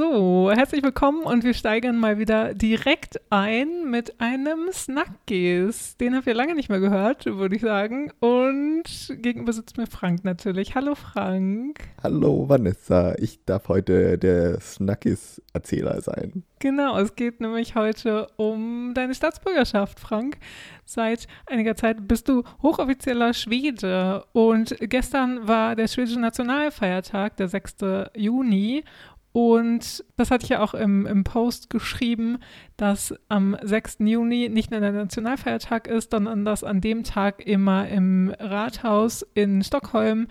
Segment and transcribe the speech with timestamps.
[0.00, 5.98] So, herzlich willkommen und wir steigen mal wieder direkt ein mit einem Snackies.
[5.98, 8.10] Den habt ihr lange nicht mehr gehört, würde ich sagen.
[8.18, 8.84] Und
[9.20, 10.74] gegenüber sitzt mir Frank natürlich.
[10.74, 11.80] Hallo Frank.
[12.02, 16.44] Hallo Vanessa, ich darf heute der Snackies-Erzähler sein.
[16.60, 20.38] Genau, es geht nämlich heute um deine Staatsbürgerschaft, Frank.
[20.84, 27.76] Seit einiger Zeit bist du hochoffizieller Schwede und gestern war der schwedische Nationalfeiertag, der 6.
[28.14, 28.84] Juni.
[29.32, 32.38] Und das hatte ich ja auch im, im Post geschrieben,
[32.76, 33.98] dass am 6.
[34.00, 39.62] Juni nicht nur der Nationalfeiertag ist, sondern dass an dem Tag immer im Rathaus in
[39.62, 40.26] Stockholm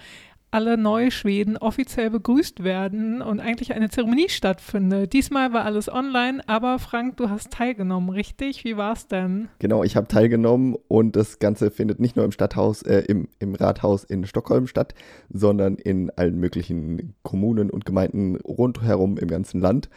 [0.51, 5.13] alle Neuschweden offiziell begrüßt werden und eigentlich eine Zeremonie stattfindet.
[5.13, 8.63] Diesmal war alles online, aber Frank, du hast teilgenommen, richtig?
[8.63, 9.49] Wie war es denn?
[9.59, 13.55] Genau, ich habe teilgenommen und das Ganze findet nicht nur im Stadthaus, äh, im, im
[13.55, 14.95] Rathaus in Stockholm statt,
[15.29, 19.89] sondern in allen möglichen Kommunen und Gemeinden rundherum im ganzen Land.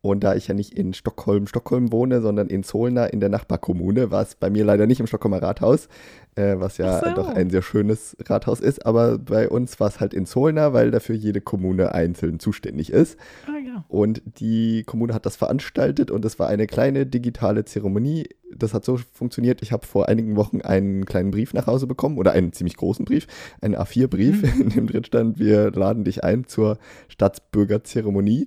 [0.00, 4.12] Und da ich ja nicht in Stockholm, Stockholm wohne, sondern in Solna in der Nachbarkommune,
[4.12, 5.88] war es bei mir leider nicht im Stockholmer Rathaus,
[6.36, 7.14] äh, was ja so.
[7.14, 8.86] doch ein sehr schönes Rathaus ist.
[8.86, 13.18] Aber bei uns war es halt in Solna, weil dafür jede Kommune einzeln zuständig ist.
[13.46, 13.84] Ah, ja.
[13.88, 18.28] Und die Kommune hat das veranstaltet und es war eine kleine digitale Zeremonie.
[18.54, 19.62] Das hat so funktioniert.
[19.62, 23.04] Ich habe vor einigen Wochen einen kleinen Brief nach Hause bekommen oder einen ziemlich großen
[23.04, 23.26] Brief,
[23.60, 24.60] einen A4-Brief, mhm.
[24.62, 28.46] in dem drin stand, wir laden dich ein zur Staatsbürgerzeremonie.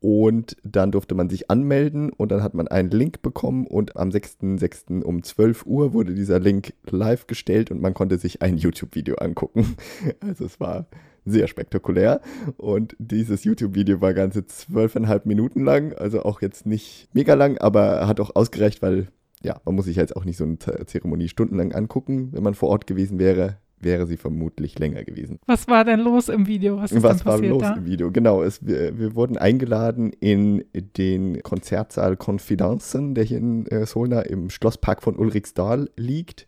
[0.00, 4.10] Und dann durfte man sich anmelden und dann hat man einen Link bekommen und am
[4.10, 5.02] 6.6.
[5.02, 9.76] um 12 Uhr wurde dieser Link live gestellt und man konnte sich ein YouTube-Video angucken.
[10.20, 10.86] Also es war
[11.24, 12.20] sehr spektakulär
[12.56, 18.06] und dieses YouTube-Video war ganze zwölfeinhalb Minuten lang, also auch jetzt nicht mega lang, aber
[18.06, 19.08] hat auch ausgereicht, weil
[19.42, 22.68] ja, man muss sich jetzt auch nicht so eine Zeremonie stundenlang angucken, wenn man vor
[22.68, 25.38] Ort gewesen wäre wäre sie vermutlich länger gewesen.
[25.46, 26.78] Was war denn los im Video?
[26.78, 27.74] Was, Was war los da?
[27.74, 28.10] im Video?
[28.10, 34.20] Genau, es, wir, wir, wurden eingeladen in den Konzertsaal Confidencen, der hier in äh, Solna
[34.22, 36.46] im Schlosspark von Ulriksdal liegt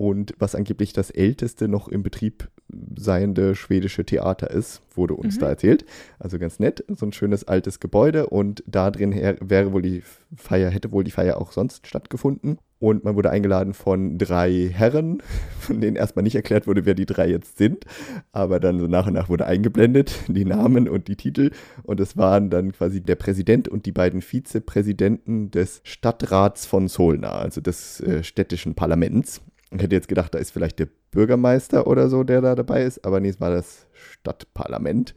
[0.00, 2.48] und was angeblich das älteste noch im Betrieb
[2.96, 5.40] seiende schwedische Theater ist, wurde uns mhm.
[5.40, 5.84] da erzählt.
[6.18, 10.02] Also ganz nett, so ein schönes altes Gebäude und da drin wäre wohl die
[10.34, 12.56] Feier, hätte wohl die Feier auch sonst stattgefunden.
[12.80, 15.22] Und man wurde eingeladen von drei Herren,
[15.60, 17.84] von denen erstmal nicht erklärt wurde, wer die drei jetzt sind.
[18.32, 21.50] Aber dann so nach und nach wurde eingeblendet, die Namen und die Titel.
[21.82, 27.32] Und es waren dann quasi der Präsident und die beiden Vizepräsidenten des Stadtrats von Solna,
[27.32, 29.42] also des äh, städtischen Parlaments.
[29.72, 33.04] Ich hätte jetzt gedacht, da ist vielleicht der Bürgermeister oder so, der da dabei ist,
[33.04, 35.14] aber nee, es war das Stadtparlament.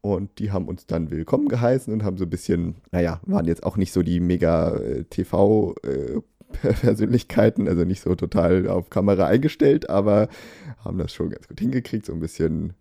[0.00, 3.62] Und die haben uns dann willkommen geheißen und haben so ein bisschen, naja, waren jetzt
[3.62, 6.20] auch nicht so die mega äh, TV- äh,
[6.62, 10.28] Persönlichkeiten, also nicht so total auf Kamera eingestellt, aber
[10.84, 12.74] haben das schon ganz gut hingekriegt, so ein bisschen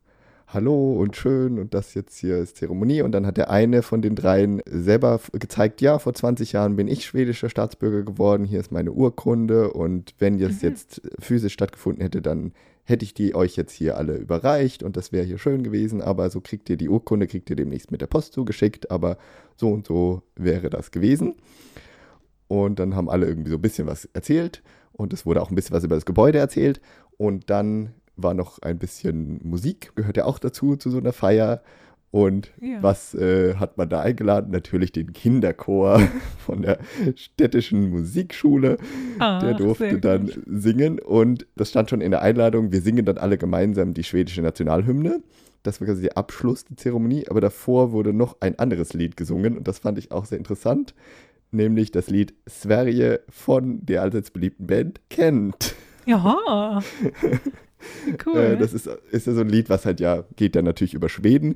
[0.47, 3.01] Hallo und schön und das jetzt hier ist Zeremonie.
[3.01, 6.87] Und dann hat der eine von den dreien selber gezeigt, ja, vor 20 Jahren bin
[6.87, 10.69] ich schwedischer Staatsbürger geworden, hier ist meine Urkunde und wenn das mhm.
[10.69, 12.53] jetzt physisch stattgefunden hätte, dann
[12.83, 16.29] hätte ich die euch jetzt hier alle überreicht und das wäre hier schön gewesen, aber
[16.29, 19.17] so kriegt ihr die Urkunde, kriegt ihr demnächst mit der Post zugeschickt, aber
[19.55, 21.35] so und so wäre das gewesen.
[22.47, 24.61] Und dann haben alle irgendwie so ein bisschen was erzählt
[24.91, 26.81] und es wurde auch ein bisschen was über das Gebäude erzählt
[27.17, 31.61] und dann war noch ein bisschen Musik, gehört ja auch dazu, zu so einer Feier.
[32.11, 32.77] Und ja.
[32.79, 34.51] was äh, hat man da eingeladen?
[34.51, 35.99] Natürlich den Kinderchor
[36.37, 36.77] von der
[37.15, 38.77] städtischen Musikschule.
[39.17, 40.39] Ah, der durfte dann gut.
[40.45, 40.99] singen.
[40.99, 42.71] Und das stand schon in der Einladung.
[42.71, 45.23] Wir singen dann alle gemeinsam die schwedische Nationalhymne.
[45.63, 47.27] Das war quasi der Abschluss der Zeremonie.
[47.29, 49.57] Aber davor wurde noch ein anderes Lied gesungen.
[49.57, 50.93] Und das fand ich auch sehr interessant.
[51.53, 55.75] Nämlich das Lied Sverige von der allseits beliebten Band Kent.
[56.05, 56.81] Ja.
[58.25, 58.37] Cool.
[58.37, 61.09] Äh, das ist, ist ja so ein Lied, was halt ja, geht dann natürlich über
[61.09, 61.55] Schweden.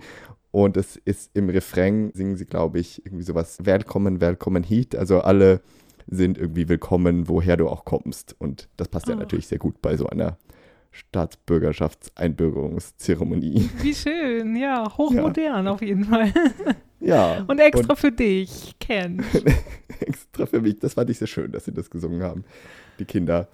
[0.51, 4.93] Und es ist im Refrain, singen sie, glaube ich, irgendwie sowas, Willkommen, Willkommen hit.
[4.93, 5.61] Also alle
[6.05, 8.35] sind irgendwie willkommen, woher du auch kommst.
[8.39, 9.11] Und das passt oh.
[9.11, 10.37] ja natürlich sehr gut bei so einer
[10.97, 13.69] Staatsbürgerschaftseinbürgerungszeremonie.
[13.81, 15.71] Wie schön, ja, hochmodern ja.
[15.71, 16.31] auf jeden Fall.
[16.99, 17.45] Ja.
[17.47, 19.23] Und extra und für dich, Ken.
[19.99, 22.43] extra für mich, das fand ich sehr schön, dass sie das gesungen haben,
[22.97, 23.47] die Kinder.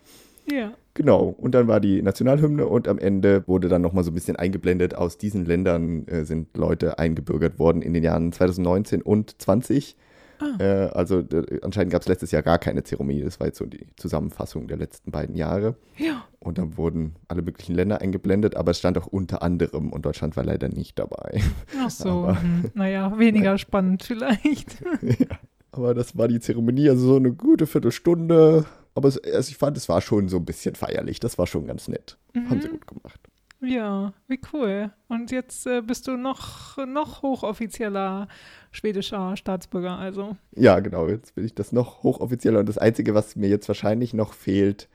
[0.50, 0.74] Ja.
[0.94, 4.36] Genau, und dann war die Nationalhymne und am Ende wurde dann nochmal so ein bisschen
[4.36, 9.98] eingeblendet, aus diesen Ländern äh, sind Leute eingebürgert worden in den Jahren 2019 und 20.
[10.44, 10.64] Ah.
[10.64, 11.24] Äh, also
[11.62, 14.78] anscheinend gab es letztes Jahr gar keine Zeremonie, das war jetzt so die Zusammenfassung der
[14.78, 15.76] letzten beiden Jahre.
[15.98, 16.26] Ja.
[16.40, 20.36] Und dann wurden alle möglichen Länder eingeblendet, aber es stand auch unter anderem und Deutschland
[20.36, 21.42] war leider nicht dabei.
[21.80, 22.72] Ach so, aber, hm.
[22.74, 24.82] naja, weniger spannend vielleicht.
[25.02, 25.38] ja.
[25.72, 28.66] Aber das war die Zeremonie, also so eine gute Viertelstunde
[28.96, 31.20] aber es, also ich fand, es war schon so ein bisschen feierlich.
[31.20, 32.18] Das war schon ganz nett.
[32.34, 32.50] Mhm.
[32.50, 33.20] Haben sie gut gemacht.
[33.64, 34.92] Ja, wie cool.
[35.08, 38.28] Und jetzt äh, bist du noch, noch hochoffizieller
[38.72, 40.36] schwedischer Staatsbürger, also.
[40.56, 41.08] Ja, genau.
[41.08, 42.60] Jetzt bin ich das noch hochoffizieller.
[42.60, 44.90] Und das Einzige, was mir jetzt wahrscheinlich noch fehlt,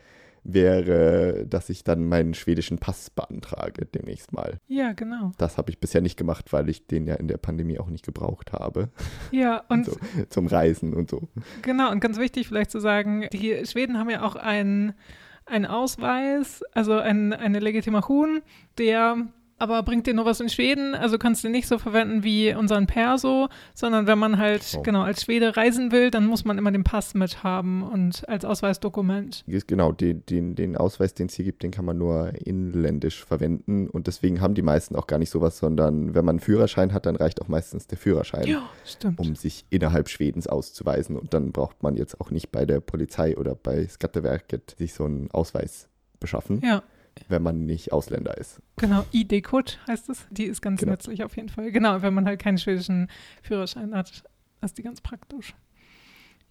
[0.44, 4.58] wäre, dass ich dann meinen schwedischen Pass beantrage demnächst mal.
[4.66, 5.32] Ja, genau.
[5.38, 8.04] Das habe ich bisher nicht gemacht, weil ich den ja in der Pandemie auch nicht
[8.04, 8.88] gebraucht habe.
[9.30, 9.96] Ja, und so,
[10.30, 11.28] zum Reisen und so.
[11.62, 14.94] Genau, und ganz wichtig vielleicht zu sagen, die Schweden haben ja auch einen,
[15.48, 18.42] einen Ausweis, also ein, eine Legitimation,
[18.78, 19.26] der
[19.58, 22.86] aber bringt dir nur was in Schweden, also kannst du nicht so verwenden wie unseren
[22.86, 24.82] Perso, sondern wenn man halt oh.
[24.82, 28.44] genau als Schwede reisen will, dann muss man immer den Pass mit haben und als
[28.44, 29.44] Ausweisdokument.
[29.66, 33.88] Genau, den, den, den Ausweis, den es hier gibt, den kann man nur inländisch verwenden
[33.88, 37.06] und deswegen haben die meisten auch gar nicht sowas, sondern wenn man einen Führerschein hat,
[37.06, 38.68] dann reicht auch meistens der Führerschein, ja,
[39.16, 43.36] um sich innerhalb Schwedens auszuweisen und dann braucht man jetzt auch nicht bei der Polizei
[43.36, 45.88] oder bei Skatteverket sich so einen Ausweis
[46.20, 46.60] beschaffen.
[46.64, 46.82] Ja
[47.28, 48.60] wenn man nicht Ausländer ist.
[48.76, 50.26] Genau, ID-Code heißt es.
[50.30, 50.92] Die ist ganz genau.
[50.92, 51.70] nützlich auf jeden Fall.
[51.72, 53.08] Genau, wenn man halt keinen schwedischen
[53.42, 54.24] Führerschein hat,
[54.62, 55.54] ist die ganz praktisch.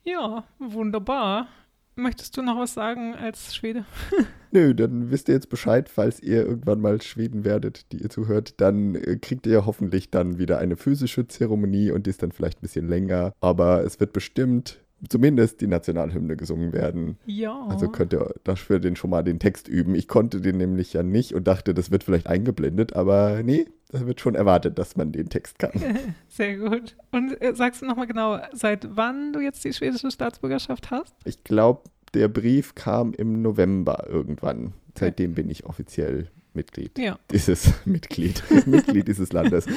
[0.03, 1.47] Ja, wunderbar.
[1.95, 3.83] Möchtest du noch was sagen als Schwede?
[4.51, 8.61] Nö, dann wisst ihr jetzt Bescheid, falls ihr irgendwann mal Schweden werdet, die ihr zuhört,
[8.61, 12.59] dann äh, kriegt ihr hoffentlich dann wieder eine physische Zeremonie und die ist dann vielleicht
[12.59, 14.79] ein bisschen länger, aber es wird bestimmt
[15.09, 17.17] zumindest die Nationalhymne gesungen werden.
[17.25, 17.67] Ja.
[17.69, 19.95] Also könnt ihr dafür den schon mal den Text üben.
[19.95, 24.05] Ich konnte den nämlich ja nicht und dachte, das wird vielleicht eingeblendet, aber nee, da
[24.05, 25.71] wird schon erwartet, dass man den Text kann.
[26.27, 26.95] Sehr gut.
[27.11, 31.15] Und äh, sagst du nochmal genau, seit wann du jetzt die schwedische Staatsbürgerschaft hast?
[31.25, 31.83] Ich glaube,
[32.13, 34.73] der Brief kam im November irgendwann.
[34.97, 37.19] Seitdem bin ich offiziell Mitglied ja.
[37.31, 39.67] dieses Mitglied, Mitglied dieses Landes.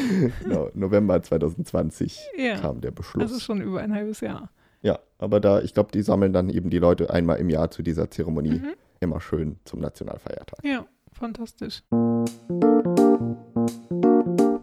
[0.42, 2.58] Genau, November 2020 ja.
[2.58, 3.22] kam der Beschluss.
[3.22, 4.50] Also schon über ein halbes Jahr.
[5.20, 8.10] Aber da, ich glaube, die sammeln dann eben die Leute einmal im Jahr zu dieser
[8.10, 8.74] Zeremonie mhm.
[9.00, 10.64] immer schön zum Nationalfeiertag.
[10.64, 11.82] Ja, fantastisch.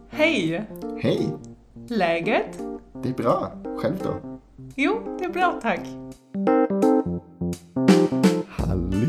[0.08, 0.66] Hej!
[0.96, 1.32] Hej!
[1.88, 2.58] Läget?
[3.02, 3.52] Det är bra.
[3.76, 4.40] Själv då?
[4.76, 5.80] Jo, det är bra tack.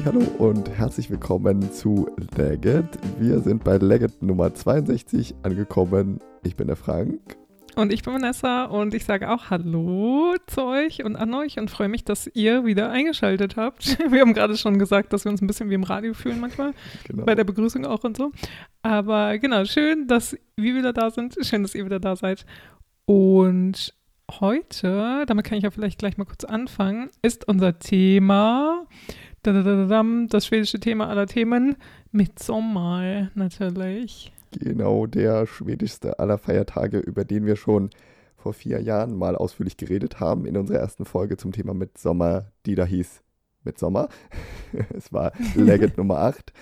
[0.05, 2.85] Hallo und herzlich willkommen zu Legget.
[3.19, 6.19] Wir sind bei Legget Nummer 62 angekommen.
[6.43, 7.38] Ich bin der Frank.
[7.75, 11.69] Und ich bin Vanessa und ich sage auch Hallo zu euch und an euch und
[11.69, 13.97] freue mich, dass ihr wieder eingeschaltet habt.
[14.11, 16.73] Wir haben gerade schon gesagt, dass wir uns ein bisschen wie im Radio fühlen manchmal,
[17.07, 17.25] genau.
[17.25, 18.31] bei der Begrüßung auch und so.
[18.81, 21.37] Aber genau, schön, dass wir wieder da sind.
[21.41, 22.45] Schön, dass ihr wieder da seid.
[23.05, 23.93] Und
[24.39, 28.85] heute, damit kann ich ja vielleicht gleich mal kurz anfangen, ist unser Thema,
[29.41, 31.75] das schwedische Thema aller Themen,
[32.11, 34.31] mit Sommer natürlich.
[34.51, 37.89] Genau, der schwedischste aller Feiertage, über den wir schon
[38.35, 42.75] vor vier Jahren mal ausführlich geredet haben in unserer ersten Folge zum Thema Mitsommer, die
[42.75, 43.21] da hieß
[43.63, 44.09] Mitsommer.
[44.95, 46.53] es war Legend Nummer 8.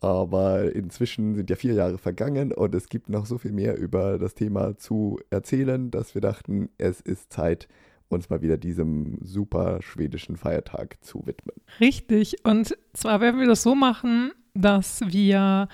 [0.00, 4.18] Aber inzwischen sind ja vier Jahre vergangen und es gibt noch so viel mehr über
[4.18, 7.68] das Thema zu erzählen, dass wir dachten, es ist Zeit,
[8.08, 11.56] uns mal wieder diesem super schwedischen Feiertag zu widmen.
[11.78, 12.44] Richtig.
[12.44, 15.68] Und zwar werden wir das so machen, dass wir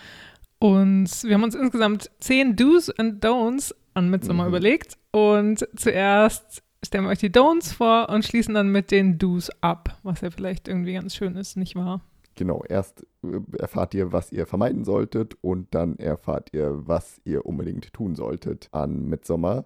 [0.59, 4.51] und wir haben uns insgesamt zehn Do's und Don'ts an Midsommar mhm.
[4.51, 4.97] überlegt.
[5.11, 9.99] Und zuerst stellen wir euch die Don'ts vor und schließen dann mit den Do's ab,
[10.03, 12.01] was ja vielleicht irgendwie ganz schön ist, nicht wahr?
[12.37, 17.47] Genau, erst äh, erfahrt ihr, was ihr vermeiden solltet und dann erfahrt ihr, was ihr
[17.47, 19.65] unbedingt tun solltet an Midsommar.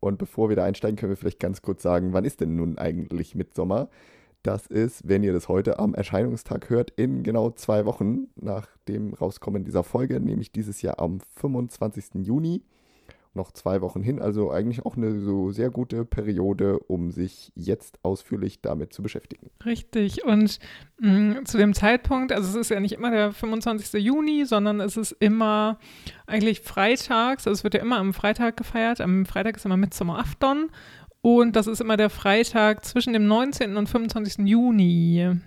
[0.00, 2.78] Und bevor wir da einsteigen, können wir vielleicht ganz kurz sagen, wann ist denn nun
[2.78, 3.88] eigentlich Midsommar?
[4.44, 9.14] Das ist, wenn ihr das heute am Erscheinungstag hört, in genau zwei Wochen nach dem
[9.14, 12.26] Rauskommen dieser Folge, nämlich dieses Jahr am 25.
[12.26, 12.62] Juni.
[13.32, 17.98] Noch zwei Wochen hin, also eigentlich auch eine so sehr gute Periode, um sich jetzt
[18.04, 19.50] ausführlich damit zu beschäftigen.
[19.64, 20.24] Richtig.
[20.24, 20.60] Und
[21.00, 24.00] mh, mm, zu dem Zeitpunkt, also es ist ja nicht immer der 25.
[24.00, 25.80] Juni, sondern es ist immer
[26.26, 29.00] eigentlich freitags, also es wird ja immer am Freitag gefeiert.
[29.00, 30.70] Am Freitag ist immer Midsommerafton
[31.24, 33.78] und das ist immer der Freitag zwischen dem 19.
[33.78, 34.46] und 25.
[34.46, 35.40] Juni.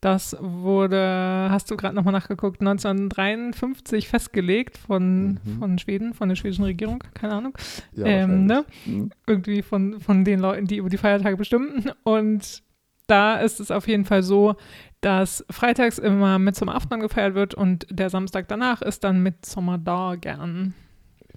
[0.00, 5.58] Das wurde, hast du gerade nochmal nachgeguckt, 1953 festgelegt von, mhm.
[5.58, 7.58] von Schweden, von der schwedischen Regierung, keine Ahnung.
[7.92, 8.64] Ja, ähm, ne?
[8.86, 9.10] mhm.
[9.26, 11.90] Irgendwie von, von den Leuten, die über die Feiertage bestimmen.
[12.04, 12.62] Und
[13.06, 14.56] da ist es auf jeden Fall so,
[15.02, 19.44] dass freitags immer mit zum Afton gefeiert wird und der Samstag danach ist dann mit
[19.44, 20.72] Sommerdagen.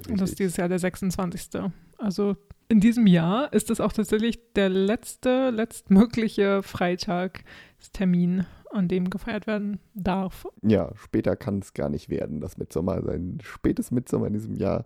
[0.07, 1.61] Und das ist dieses Jahr der 26.
[1.97, 2.37] Also
[2.71, 9.81] in diesem Jahr ist es auch tatsächlich der letzte, letztmögliche Freitagstermin, an dem gefeiert werden
[9.93, 10.47] darf.
[10.63, 14.85] Ja, später kann es gar nicht werden, das Mitsommer, sein spätes Mitsommer in diesem Jahr.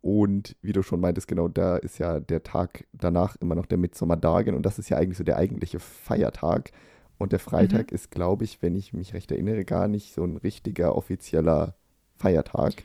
[0.00, 3.76] Und wie du schon meintest, genau da ist ja der Tag danach immer noch der
[3.76, 6.70] Mitsommerdagen und das ist ja eigentlich so der eigentliche Feiertag.
[7.18, 7.94] Und der Freitag mhm.
[7.94, 11.74] ist, glaube ich, wenn ich mich recht erinnere, gar nicht so ein richtiger offizieller
[12.16, 12.84] Feiertag.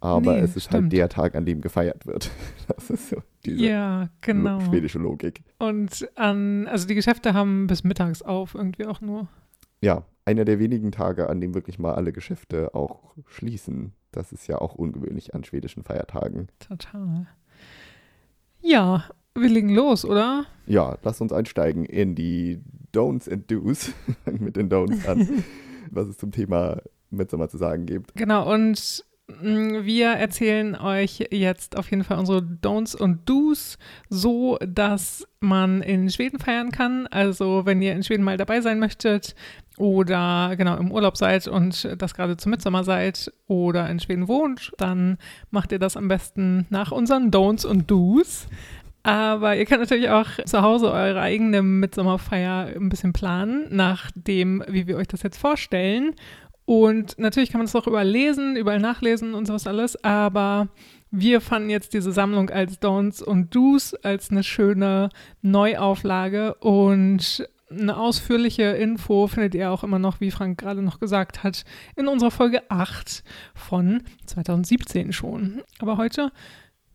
[0.00, 0.92] Aber Nee, es ist halt stimmt.
[0.94, 2.30] der Tag, an dem gefeiert wird.
[2.68, 4.60] Das ist so diese Ja, genau.
[4.60, 5.42] schwedische Logik.
[5.58, 9.28] Und an, also die Geschäfte haben bis mittags auf, irgendwie auch nur.
[9.82, 13.92] Ja, einer der wenigen Tage, an dem wirklich mal alle Geschäfte auch schließen.
[14.12, 16.48] Das ist ja auch ungewöhnlich an schwedischen Feiertagen.
[16.60, 17.26] Total.
[18.60, 19.04] Ja,
[19.34, 20.46] wir legen los, oder?
[20.66, 22.60] Ja, lass uns einsteigen in die
[22.94, 23.92] Don'ts and Do's.
[24.24, 25.44] Fangen mit den Don'ts an,
[25.90, 26.80] was es zum Thema
[27.10, 28.14] Midsommar zu sagen gibt.
[28.14, 29.04] Genau, und
[29.40, 36.10] wir erzählen euch jetzt auf jeden Fall unsere Don'ts und Do's, so dass man in
[36.10, 37.06] Schweden feiern kann.
[37.08, 39.34] Also wenn ihr in Schweden mal dabei sein möchtet
[39.78, 44.72] oder genau im Urlaub seid und das gerade zum Mitsommer seid oder in Schweden wohnt,
[44.78, 45.18] dann
[45.50, 48.46] macht ihr das am besten nach unseren Don'ts und Do's.
[49.02, 54.62] Aber ihr könnt natürlich auch zu Hause eure eigene Mitsommerfeier ein bisschen planen, nach dem,
[54.68, 56.14] wie wir euch das jetzt vorstellen.
[56.70, 60.68] Und natürlich kann man das auch überall lesen, überall nachlesen und sowas alles, aber
[61.10, 65.08] wir fanden jetzt diese Sammlung als Don'ts und Do's als eine schöne
[65.42, 71.42] Neuauflage und eine ausführliche Info findet ihr auch immer noch, wie Frank gerade noch gesagt
[71.42, 71.64] hat,
[71.96, 75.62] in unserer Folge 8 von 2017 schon.
[75.80, 76.30] Aber heute,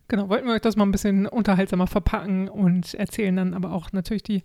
[0.08, 3.92] genau, wollten wir euch das mal ein bisschen unterhaltsamer verpacken und erzählen dann aber auch
[3.92, 4.42] natürlich die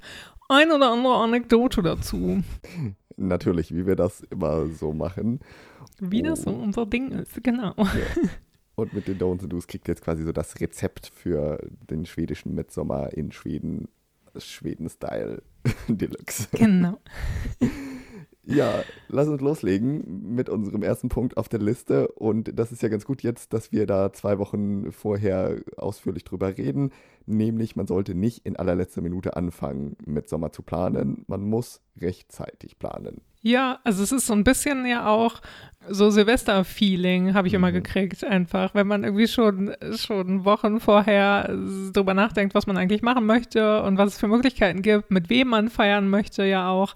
[0.49, 2.43] ein oder andere Anekdote dazu,
[3.17, 5.39] Natürlich, wie wir das immer so machen.
[5.99, 7.75] wie das so unser Ding ist, genau.
[8.75, 12.55] Und mit den Don'ts and Do's kriegt jetzt quasi so das Rezept für den schwedischen
[12.55, 13.89] Mitsommer in Schweden,
[14.35, 15.43] Schweden-Style
[15.87, 16.47] Deluxe.
[16.53, 16.99] Genau.
[18.43, 22.07] Ja, lass uns loslegen mit unserem ersten Punkt auf der Liste.
[22.07, 26.57] Und das ist ja ganz gut jetzt, dass wir da zwei Wochen vorher ausführlich drüber
[26.57, 26.91] reden.
[27.27, 31.23] Nämlich, man sollte nicht in allerletzter Minute anfangen, mit Sommer zu planen.
[31.27, 33.21] Man muss rechtzeitig planen.
[33.43, 35.41] Ja, also es ist so ein bisschen ja auch
[35.89, 37.75] so Silvester-Feeling, habe ich immer Mhm.
[37.75, 41.47] gekriegt, einfach, wenn man irgendwie schon, schon Wochen vorher
[41.91, 45.47] drüber nachdenkt, was man eigentlich machen möchte und was es für Möglichkeiten gibt, mit wem
[45.47, 46.95] man feiern möchte, ja auch.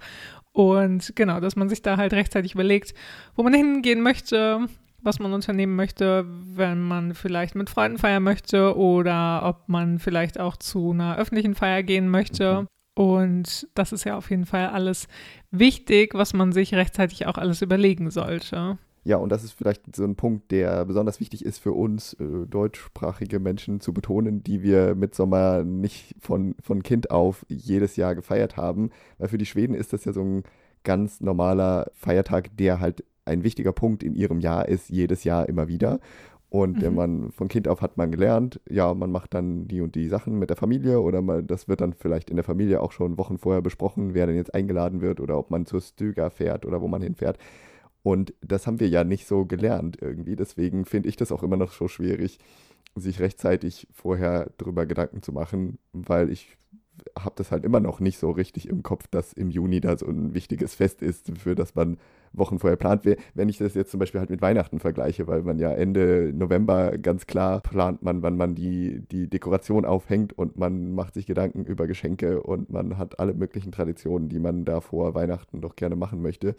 [0.55, 2.93] Und genau, dass man sich da halt rechtzeitig überlegt,
[3.35, 4.69] wo man hingehen möchte,
[5.01, 10.39] was man unternehmen möchte, wenn man vielleicht mit Freunden feiern möchte oder ob man vielleicht
[10.39, 12.61] auch zu einer öffentlichen Feier gehen möchte.
[12.61, 12.67] Mhm.
[12.97, 15.09] Und das ist ja auf jeden Fall alles
[15.51, 18.77] wichtig, was man sich rechtzeitig auch alles überlegen sollte.
[19.07, 22.47] Ja, und das ist vielleicht so ein Punkt, der besonders wichtig ist für uns äh,
[22.47, 28.15] deutschsprachige Menschen zu betonen, die wir mit Sommer nicht von, von Kind auf jedes Jahr
[28.15, 28.89] gefeiert haben.
[29.19, 30.43] Weil für die Schweden ist das ja so ein
[30.83, 35.67] ganz normaler Feiertag, der halt ein wichtiger Punkt in ihrem Jahr ist, jedes Jahr immer
[35.67, 35.99] wieder.
[36.49, 36.95] Und wenn Mhm.
[36.95, 40.39] man von Kind auf hat man gelernt, ja, man macht dann die und die Sachen
[40.39, 43.37] mit der Familie oder man, das wird dann vielleicht in der Familie auch schon Wochen
[43.37, 46.87] vorher besprochen, wer denn jetzt eingeladen wird oder ob man zur Stüga fährt oder wo
[46.87, 47.37] man hinfährt.
[48.05, 50.35] Und das haben wir ja nicht so gelernt irgendwie.
[50.35, 52.37] Deswegen finde ich das auch immer noch so schwierig,
[52.93, 56.55] sich rechtzeitig vorher drüber Gedanken zu machen, weil ich
[57.17, 60.05] habe das halt immer noch nicht so richtig im Kopf, dass im Juni da so
[60.05, 61.97] ein wichtiges Fest ist, für das man
[62.31, 63.05] Wochen vorher plant.
[63.33, 66.99] Wenn ich das jetzt zum Beispiel halt mit Weihnachten vergleiche, weil man ja Ende November
[66.99, 71.65] ganz klar plant man, wann man die, die Dekoration aufhängt und man macht sich Gedanken
[71.65, 75.95] über Geschenke und man hat alle möglichen Traditionen, die man da vor Weihnachten doch gerne
[75.95, 76.55] machen möchte.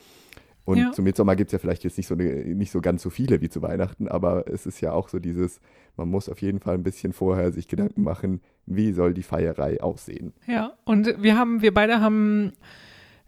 [0.67, 0.93] Und Ja.
[0.93, 3.41] zum Mitsommer gibt es ja vielleicht jetzt nicht so, eine, nicht so ganz so viele
[3.41, 5.61] wie zu Weihnachten, aber es ist ja auch so dieses,
[5.97, 9.81] man muss auf jeden Fall ein bisschen vorher sich Gedanken machen, wie soll die Feierei
[9.81, 10.33] aussehen.
[10.47, 12.53] Ja, und wir haben, wir beide haben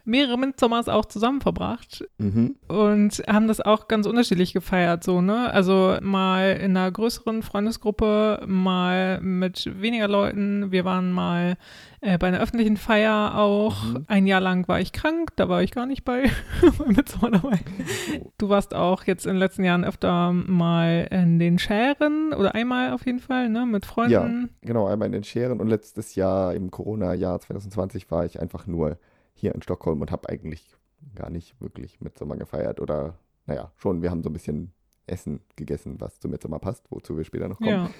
[0.08, 2.56] mehrere Midsommers auch zusammen verbracht Mhm.
[2.66, 5.52] und haben das auch ganz unterschiedlich gefeiert, so, ne?
[5.52, 10.72] Also mal in einer größeren Freundesgruppe, mal mit weniger Leuten.
[10.72, 11.56] Wir waren mal
[12.00, 13.84] äh, bei einer öffentlichen Feier auch.
[13.84, 14.04] Mhm.
[14.06, 16.24] Ein Jahr lang war ich krank, da war ich gar nicht bei,
[16.78, 17.58] bei Midsommar dabei.
[18.38, 22.92] Du warst auch jetzt in den letzten Jahren öfter mal in den Schären oder einmal
[22.92, 23.66] auf jeden Fall, ne?
[23.66, 24.50] Mit Freunden.
[24.62, 28.96] Genau, einmal in den Scheren und letztes Jahr im Corona-Jahr 2020 war ich einfach nur
[29.38, 30.74] hier in Stockholm und habe eigentlich
[31.14, 34.72] gar nicht wirklich Mitsommer gefeiert oder, naja, schon, wir haben so ein bisschen
[35.06, 37.70] Essen gegessen, was zu Mitsommer passt, wozu wir später noch kommen.
[37.70, 37.90] Ja.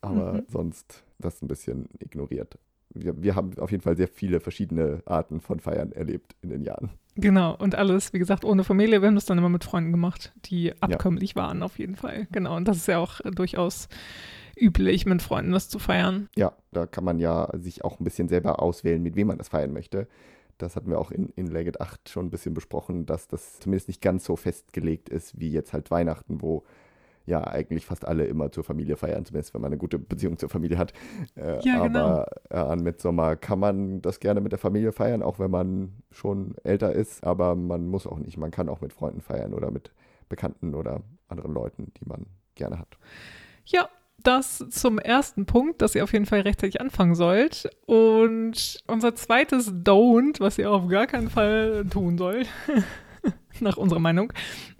[0.00, 0.42] aber Mhm.
[0.48, 2.58] sonst das ein bisschen ignoriert.
[2.90, 6.62] Wir, wir haben auf jeden Fall sehr viele verschiedene Arten von Feiern erlebt in den
[6.62, 6.90] Jahren.
[7.16, 9.00] Genau, und alles, wie gesagt, ohne Familie.
[9.00, 12.28] Wir haben das dann immer mit Freunden gemacht, die abkömmlich waren, auf jeden Fall.
[12.32, 13.88] Genau, und das ist ja auch äh, durchaus
[14.56, 16.28] üblich, mit Freunden das zu feiern.
[16.36, 19.48] Ja, da kann man ja sich auch ein bisschen selber auswählen, mit wem man das
[19.48, 20.06] feiern möchte.
[20.64, 23.88] Das hatten wir auch in, in Legit 8 schon ein bisschen besprochen, dass das zumindest
[23.88, 26.64] nicht ganz so festgelegt ist wie jetzt halt Weihnachten, wo
[27.26, 30.48] ja eigentlich fast alle immer zur Familie feiern, zumindest wenn man eine gute Beziehung zur
[30.48, 30.92] Familie hat.
[31.36, 32.00] Äh, Ja, genau.
[32.00, 35.94] aber äh, an Mitsommer kann man das gerne mit der Familie feiern, auch wenn man
[36.10, 38.36] schon älter ist, aber man muss auch nicht.
[38.36, 39.92] Man kann auch mit Freunden feiern oder mit
[40.28, 42.98] Bekannten oder anderen Leuten, die man gerne hat.
[43.64, 43.88] Ja,
[44.22, 47.68] das zum ersten Punkt, dass ihr auf jeden Fall rechtzeitig anfangen sollt.
[47.86, 52.48] Und unser zweites Don't, was ihr auf gar keinen Fall tun sollt,
[53.60, 54.32] nach unserer Meinung,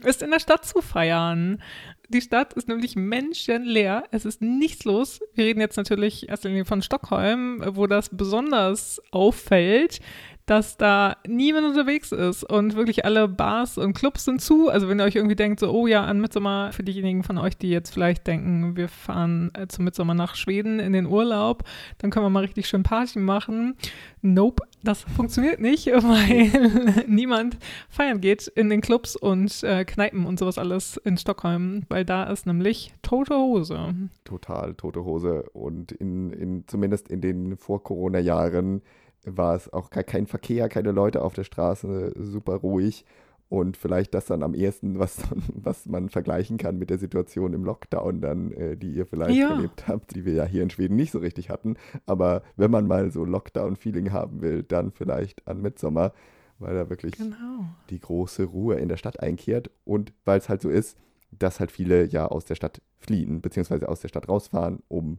[0.03, 1.63] ist in der Stadt zu feiern.
[2.09, 4.05] Die Stadt ist nämlich menschenleer.
[4.11, 5.21] Es ist nichts los.
[5.35, 10.01] Wir reden jetzt natürlich erst von Stockholm, wo das besonders auffällt
[10.47, 14.69] dass da niemand unterwegs ist und wirklich alle Bars und Clubs sind zu.
[14.69, 17.57] Also wenn ihr euch irgendwie denkt, so, oh ja, an Mitsommer, für diejenigen von euch,
[17.57, 21.65] die jetzt vielleicht denken, wir fahren äh, zum Mitsommer nach Schweden in den Urlaub,
[21.99, 23.75] dann können wir mal richtig schön Party machen.
[24.21, 27.57] Nope, das funktioniert nicht, weil niemand
[27.89, 32.25] feiern geht in den Clubs und äh, Kneipen und sowas alles in Stockholm, weil da
[32.25, 33.95] ist nämlich tote Hose.
[34.25, 38.83] Total tote Hose und in, in zumindest in den Vor-Corona-Jahren
[39.25, 43.05] war es auch kein Verkehr, keine Leute auf der Straße, super ruhig.
[43.51, 47.65] Und vielleicht das dann am ehesten, was, was man vergleichen kann mit der Situation im
[47.65, 49.51] Lockdown dann, äh, die ihr vielleicht ja.
[49.51, 51.77] erlebt habt, die wir ja hier in Schweden nicht so richtig hatten.
[52.07, 56.13] Aber wenn man mal so Lockdown-Feeling haben will, dann vielleicht an Mitsommer,
[56.59, 57.67] weil da wirklich genau.
[57.91, 59.71] die große Ruhe in der Stadt einkehrt.
[59.85, 60.99] Und weil es halt so ist,
[61.31, 65.19] dass halt viele ja aus der Stadt fliehen, beziehungsweise aus der Stadt rausfahren, um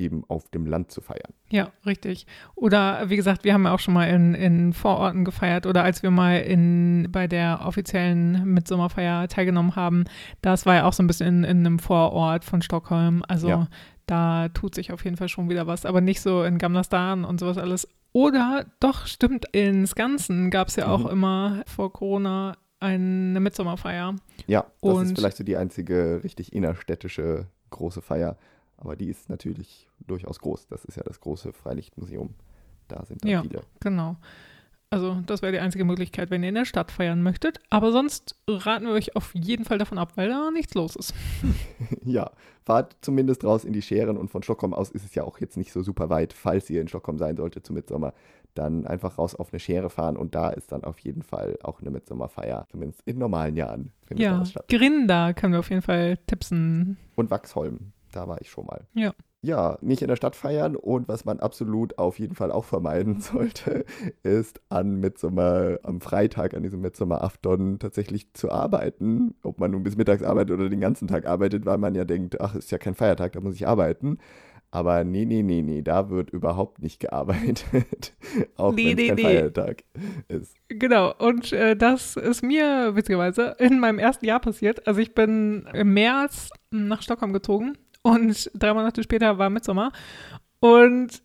[0.00, 1.32] eben auf dem Land zu feiern.
[1.50, 2.26] Ja, richtig.
[2.54, 6.02] Oder wie gesagt, wir haben ja auch schon mal in, in Vororten gefeiert oder als
[6.02, 10.04] wir mal in, bei der offiziellen Mitsommerfeier teilgenommen haben,
[10.42, 13.22] das war ja auch so ein bisschen in, in einem Vorort von Stockholm.
[13.28, 13.68] Also ja.
[14.06, 17.38] da tut sich auf jeden Fall schon wieder was, aber nicht so in Gamlastan und
[17.38, 17.86] sowas alles.
[18.12, 21.10] Oder doch, stimmt, ins Ganzen gab es ja auch mhm.
[21.10, 24.16] immer vor Corona eine Mitsommerfeier.
[24.46, 28.36] Ja, das und ist vielleicht so die einzige richtig innerstädtische große Feier.
[28.80, 30.66] Aber die ist natürlich durchaus groß.
[30.68, 32.34] Das ist ja das große Freilichtmuseum.
[32.88, 33.62] Da sind dann ja, viele.
[33.78, 34.16] Genau.
[34.92, 37.60] Also das wäre die einzige Möglichkeit, wenn ihr in der Stadt feiern möchtet.
[37.70, 41.14] Aber sonst raten wir euch auf jeden Fall davon ab, weil da nichts los ist.
[42.04, 42.32] ja,
[42.64, 45.56] fahrt zumindest raus in die Scheren und von Stockholm aus ist es ja auch jetzt
[45.56, 48.14] nicht so super weit, falls ihr in Stockholm sein solltet zum Mitsommer.
[48.54, 51.80] Dann einfach raus auf eine Schere fahren und da ist dann auf jeden Fall auch
[51.80, 52.66] eine Mitsommerfeier.
[52.72, 54.66] Zumindest in normalen Jahren findet ja, das statt.
[54.68, 56.96] Grinda können wir auf jeden Fall tippsen.
[57.14, 58.86] Und Wachsholm da war ich schon mal.
[58.94, 59.12] Ja.
[59.42, 63.20] Ja, nicht in der Stadt feiern und was man absolut auf jeden Fall auch vermeiden
[63.20, 63.86] sollte,
[64.22, 69.34] ist an Mitsommer, am Freitag, an diesem Mitsommerafton tatsächlich zu arbeiten.
[69.42, 72.38] Ob man nun bis mittags arbeitet oder den ganzen Tag arbeitet, weil man ja denkt,
[72.40, 74.18] ach, ist ja kein Feiertag, da muss ich arbeiten.
[74.72, 77.64] Aber nee, nee, nee, nee, da wird überhaupt nicht gearbeitet.
[78.56, 79.22] auch nee, wenn es nee, kein nee.
[79.22, 79.84] Feiertag
[80.28, 80.54] ist.
[80.68, 84.86] Genau, und äh, das ist mir witzigerweise in meinem ersten Jahr passiert.
[84.86, 89.92] Also ich bin im März nach Stockholm gezogen und drei Monate später war Mitsommer.
[90.60, 91.22] Und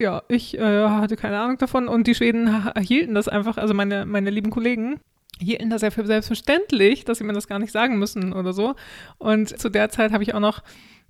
[0.00, 4.04] ja, ich äh, hatte keine Ahnung davon und die Schweden hielten das einfach, also meine,
[4.04, 5.00] meine lieben Kollegen,
[5.38, 8.74] hielten das ja für selbstverständlich, dass sie mir das gar nicht sagen müssen oder so.
[9.18, 10.62] Und zu der Zeit habe ich auch noch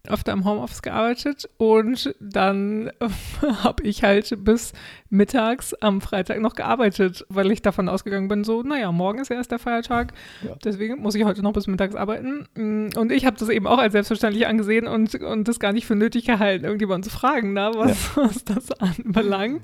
[0.09, 2.91] öfter im Homeoffice gearbeitet und dann
[3.63, 4.73] habe ich halt bis
[5.11, 9.37] mittags am Freitag noch gearbeitet, weil ich davon ausgegangen bin, so, naja, morgen ist ja
[9.37, 10.13] erst der Feiertag,
[10.43, 10.57] ja.
[10.65, 12.47] deswegen muss ich heute noch bis mittags arbeiten.
[12.97, 15.95] Und ich habe das eben auch als selbstverständlich angesehen und, und das gar nicht für
[15.95, 18.23] nötig gehalten, irgendjemanden zu fragen, na, was, ja.
[18.25, 19.63] was das anbelangt.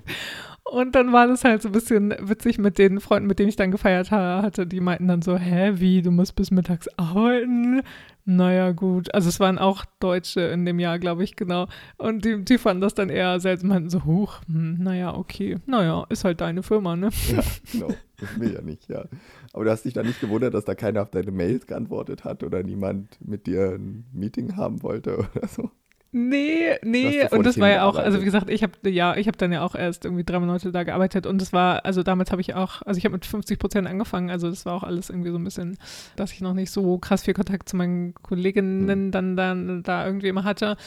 [0.70, 3.57] Und dann war das halt so ein bisschen witzig mit den Freunden, mit denen ich
[3.57, 4.66] dann gefeiert hatte.
[4.66, 7.83] Die meinten dann so, hä, wie, du musst bis mittags arbeiten?
[8.30, 9.14] Naja, gut.
[9.14, 11.66] Also es waren auch Deutsche in dem Jahr, glaube ich, genau.
[11.96, 15.56] Und die, die fanden das dann eher seltsam, meinten so, huch, hm, naja, okay.
[15.64, 17.08] Naja, ist halt deine Firma, ne?
[17.34, 17.88] Ja, genau.
[18.18, 19.06] Das will ja nicht, ja.
[19.54, 22.42] Aber du hast dich da nicht gewundert, dass da keiner auf deine Mails geantwortet hat
[22.42, 25.70] oder niemand mit dir ein Meeting haben wollte oder so?
[26.11, 29.37] Nee, nee, und das war ja auch, also wie gesagt, ich habe ja, ich habe
[29.37, 32.40] dann ja auch erst irgendwie drei Monate da gearbeitet und das war, also damals habe
[32.40, 35.31] ich auch, also ich habe mit 50 Prozent angefangen, also das war auch alles irgendwie
[35.31, 35.77] so ein bisschen,
[36.16, 39.11] dass ich noch nicht so krass viel Kontakt zu meinen Kolleginnen mhm.
[39.11, 40.79] dann, dann da irgendwie immer hatte.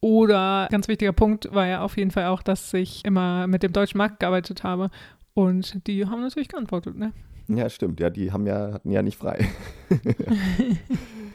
[0.00, 3.72] Oder ganz wichtiger Punkt war ja auf jeden Fall auch, dass ich immer mit dem
[3.72, 4.90] deutschen Markt gearbeitet habe
[5.34, 7.12] und die haben natürlich geantwortet, ne?
[7.48, 9.48] Ja, stimmt, ja, die haben ja, hatten ja nicht frei.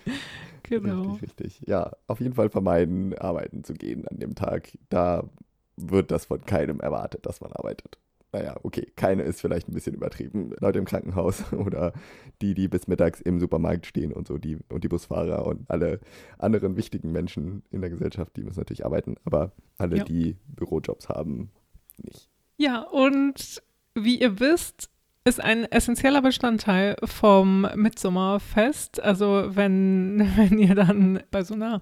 [0.82, 1.12] Genau.
[1.12, 1.68] Richtig, richtig.
[1.68, 4.78] Ja, auf jeden Fall vermeiden, arbeiten zu gehen an dem Tag.
[4.90, 5.30] Da
[5.76, 7.98] wird das von keinem erwartet, dass man arbeitet.
[8.34, 10.54] Naja, okay, keine ist vielleicht ein bisschen übertrieben.
[10.60, 11.94] Leute im Krankenhaus oder
[12.42, 16.00] die, die bis mittags im Supermarkt stehen und so, die und die Busfahrer und alle
[16.40, 20.04] anderen wichtigen Menschen in der Gesellschaft, die müssen natürlich arbeiten, aber alle, ja.
[20.04, 21.52] die Bürojobs haben,
[21.98, 22.28] nicht.
[22.58, 23.62] Ja, und
[23.94, 24.90] wie ihr wisst,
[25.26, 29.02] ist ein essentieller Bestandteil vom Mitsommerfest.
[29.02, 31.82] Also wenn, wenn ihr dann bei so einer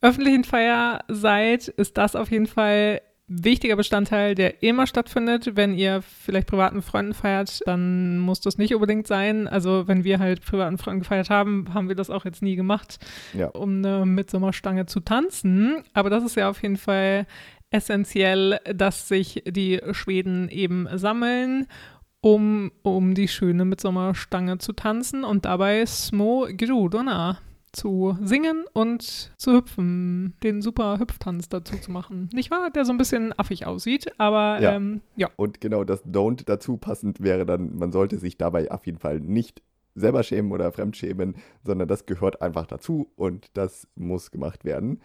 [0.00, 5.56] öffentlichen Feier seid, ist das auf jeden Fall wichtiger Bestandteil, der immer stattfindet.
[5.56, 9.48] Wenn ihr vielleicht privaten Freunden feiert, dann muss das nicht unbedingt sein.
[9.48, 12.98] Also wenn wir halt privaten Freunden gefeiert haben, haben wir das auch jetzt nie gemacht,
[13.34, 13.48] Ja.
[13.48, 15.82] um eine Mitsommerstange zu tanzen.
[15.92, 17.26] Aber das ist ja auf jeden Fall
[17.70, 21.66] essentiell, dass sich die Schweden eben sammeln,
[22.20, 27.38] um, um die schöne Mitsommerstange zu tanzen und dabei Smo Grodorna
[27.72, 32.30] zu singen und zu hüpfen, den super Hüpftanz dazu zu machen.
[32.32, 32.70] Nicht wahr?
[32.70, 34.74] Der so ein bisschen affig aussieht, aber Ja.
[34.76, 35.28] ähm, ja.
[35.36, 39.20] Und genau das Don't dazu passend wäre dann, man sollte sich dabei auf jeden Fall
[39.20, 39.62] nicht
[39.94, 45.00] selber schämen oder fremdschämen, sondern das gehört einfach dazu und das muss gemacht werden,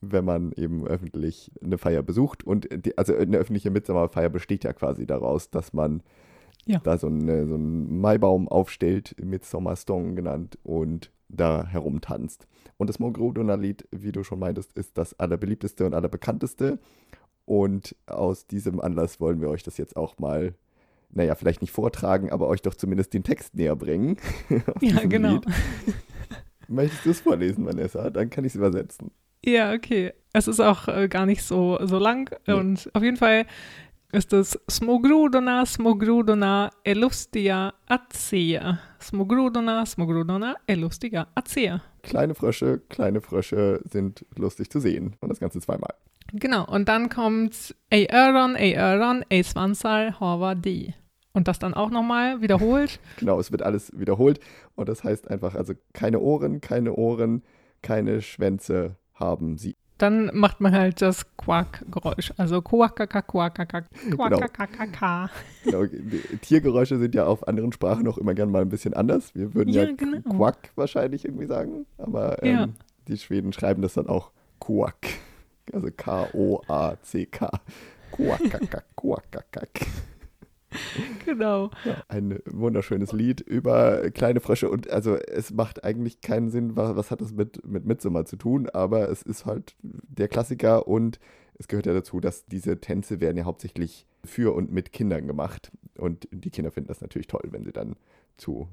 [0.00, 2.42] wenn man eben öffentlich eine Feier besucht.
[2.44, 6.02] Und die, also eine öffentliche Mitsommerfeier besteht ja quasi daraus, dass man
[6.66, 6.78] Ja.
[6.78, 12.46] da so, eine, so einen Maibaum aufstellt, Midsommerstong genannt, und da herumtanzt.
[12.76, 16.78] Und das Mogrodona-Lied, wie du schon meintest, ist das allerbeliebteste und allerbekannteste.
[17.44, 20.54] Und aus diesem Anlass wollen wir euch das jetzt auch mal,
[21.10, 24.16] naja, vielleicht nicht vortragen, aber euch doch zumindest den Text näher bringen.
[24.80, 25.34] Ja, genau.
[25.34, 25.46] Lied.
[26.68, 28.08] Möchtest du es vorlesen, Vanessa?
[28.10, 29.10] Dann kann ich es übersetzen.
[29.44, 30.12] Ja, okay.
[30.32, 32.54] Es ist auch äh, gar nicht so, so lang Nee.
[32.54, 33.44] und auf jeden Fall
[34.14, 38.78] ist es Smogrodona, Smogrodona, Elustia, Acea.
[39.00, 41.82] Smogrodona, Smogrodona, Elustia, Acea.
[42.02, 45.16] Kleine Frösche, kleine Frösche sind lustig zu sehen.
[45.20, 45.94] Und das Ganze zweimal.
[46.32, 50.94] Genau, und dann kommt Ej öron, ej öron, ej svansar, hava di.
[51.32, 53.00] Und das dann auch nochmal wiederholt.
[53.18, 54.38] Genau, es wird alles wiederholt.
[54.76, 57.42] Und das heißt einfach, also keine Ohren, keine Ohren,
[57.82, 59.76] keine Schwänze haben sie.
[59.98, 62.32] Dann macht man halt das Quack-Geräusch.
[62.36, 65.30] Also Quackaka, Quackaka, Quackakakaka.
[65.64, 69.34] Genau, die Tiergeräusche sind ja auf anderen Sprachen auch immer gern mal ein bisschen anders.
[69.34, 70.20] Wir würden ja, Ja, genau.
[70.36, 71.86] Quack wahrscheinlich irgendwie sagen.
[71.98, 72.68] Aber ähm, Ja.
[73.08, 74.30] die Schweden schreiben das dann auch
[74.60, 74.96] Quack.
[75.72, 77.50] Also K-O-A-C-K.
[78.12, 79.68] Quackaka, Quackakak.
[81.24, 81.70] Genau.
[81.84, 86.96] Ja, ein wunderschönes Lied über kleine Frösche und also es macht eigentlich keinen Sinn, was,
[86.96, 91.18] was hat das mit, mit Midsommar zu tun, aber es ist halt der Klassiker und
[91.58, 95.72] es gehört ja dazu, dass diese Tänze werden ja hauptsächlich für und mit Kindern gemacht
[95.96, 97.96] und die Kinder finden das natürlich toll, wenn sie dann
[98.36, 98.68] zu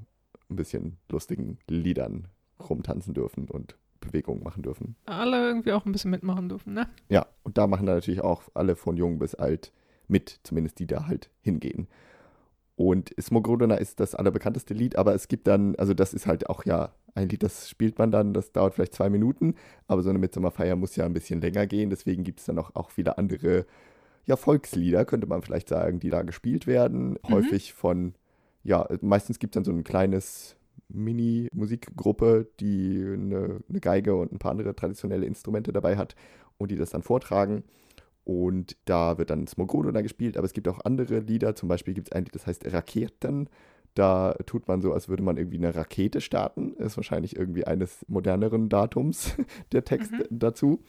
[0.50, 2.28] ein bisschen lustigen Liedern
[2.68, 4.96] rumtanzen dürfen und Bewegungen machen dürfen.
[5.06, 6.88] Alle irgendwie auch ein bisschen mitmachen dürfen, ne?
[7.08, 9.72] Ja, und da machen dann natürlich auch alle von jung bis alt
[10.08, 11.88] mit, zumindest die da halt hingehen.
[12.74, 16.64] Und Smogrodona ist das allerbekannteste Lied, aber es gibt dann, also das ist halt auch
[16.64, 19.54] ja ein Lied, das spielt man dann, das dauert vielleicht zwei Minuten,
[19.86, 22.74] aber so eine Mitsommerfeier muss ja ein bisschen länger gehen, deswegen gibt es dann auch,
[22.74, 23.66] auch viele andere,
[24.24, 27.18] ja, Volkslieder, könnte man vielleicht sagen, die da gespielt werden.
[27.28, 28.14] Häufig von,
[28.62, 30.56] ja, meistens gibt es dann so ein kleines
[30.88, 36.14] Mini-Musikgruppe, die eine, eine Geige und ein paar andere traditionelle Instrumente dabei hat
[36.58, 37.64] und die das dann vortragen.
[38.24, 41.56] Und da wird dann Smogrodona gespielt, aber es gibt auch andere Lieder.
[41.56, 43.48] Zum Beispiel gibt es ein Lied, das heißt Raketen.
[43.94, 46.74] Da tut man so, als würde man irgendwie eine Rakete starten.
[46.74, 49.36] Ist wahrscheinlich irgendwie eines moderneren Datums
[49.72, 50.24] der Text Mhm.
[50.30, 50.80] dazu.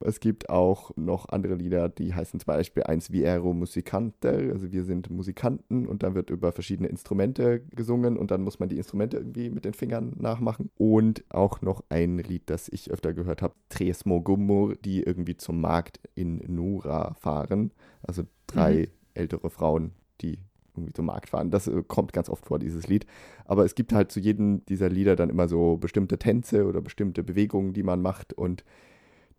[0.00, 4.84] Es gibt auch noch andere Lieder, die heißen zum Beispiel eins Viero Musicante, also wir
[4.84, 9.16] sind Musikanten und dann wird über verschiedene Instrumente gesungen und dann muss man die Instrumente
[9.16, 10.70] irgendwie mit den Fingern nachmachen.
[10.76, 15.60] Und auch noch ein Lied, das ich öfter gehört habe, Tresmo Gummur, die irgendwie zum
[15.60, 17.72] Markt in Nura fahren.
[18.00, 20.38] Also drei ältere Frauen, die
[20.78, 21.50] irgendwie zum Markt fahren.
[21.50, 23.06] Das äh, kommt ganz oft vor, dieses Lied.
[23.44, 27.22] Aber es gibt halt zu jedem dieser Lieder dann immer so bestimmte Tänze oder bestimmte
[27.22, 28.64] Bewegungen, die man macht und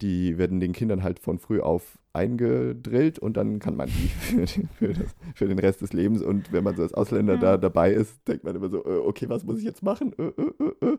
[0.01, 4.45] die werden den Kindern halt von früh auf eingedrillt und dann kann man die für
[4.45, 6.21] den, für, das, für den Rest des Lebens.
[6.21, 7.39] Und wenn man so als Ausländer Ja.
[7.39, 10.13] da dabei ist, denkt man immer so, äh, okay, was muss ich jetzt machen?
[10.17, 10.97] Äh.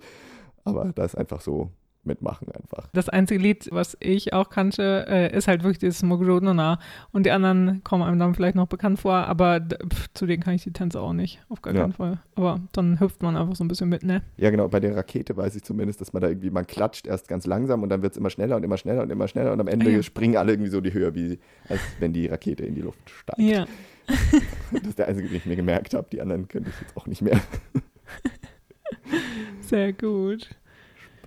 [0.65, 1.71] Aber da ist einfach so
[2.05, 2.89] mitmachen einfach.
[2.93, 6.79] Das einzige Lied, was ich auch kannte, äh, ist halt wirklich dieses Mogrodona.
[7.13, 10.43] Und die anderen kommen einem dann vielleicht noch bekannt vor, aber d- pf, zu denen
[10.43, 11.83] kann ich die Tänze auch nicht, auf gar Ja.
[11.83, 12.19] keinen Fall.
[12.35, 14.23] Aber dann hüpft man einfach so ein bisschen mit, ne?
[14.39, 17.29] Ja, genau, bei der Rakete weiß ich zumindest, dass man da irgendwie, man klatscht erst
[17.29, 19.61] ganz langsam und dann wird es immer schneller und immer schneller und immer schneller und
[19.61, 20.03] am Ende Ah, ja.
[20.03, 23.39] springen alle irgendwie so die Höhe, wie als wenn die Rakete in die Luft steigt.
[23.41, 23.67] Ja.
[24.73, 26.07] Das ist der einzige, den ich mir gemerkt habe.
[26.11, 27.39] Die anderen könnte ich jetzt auch nicht mehr.
[29.61, 30.51] Sehr gut.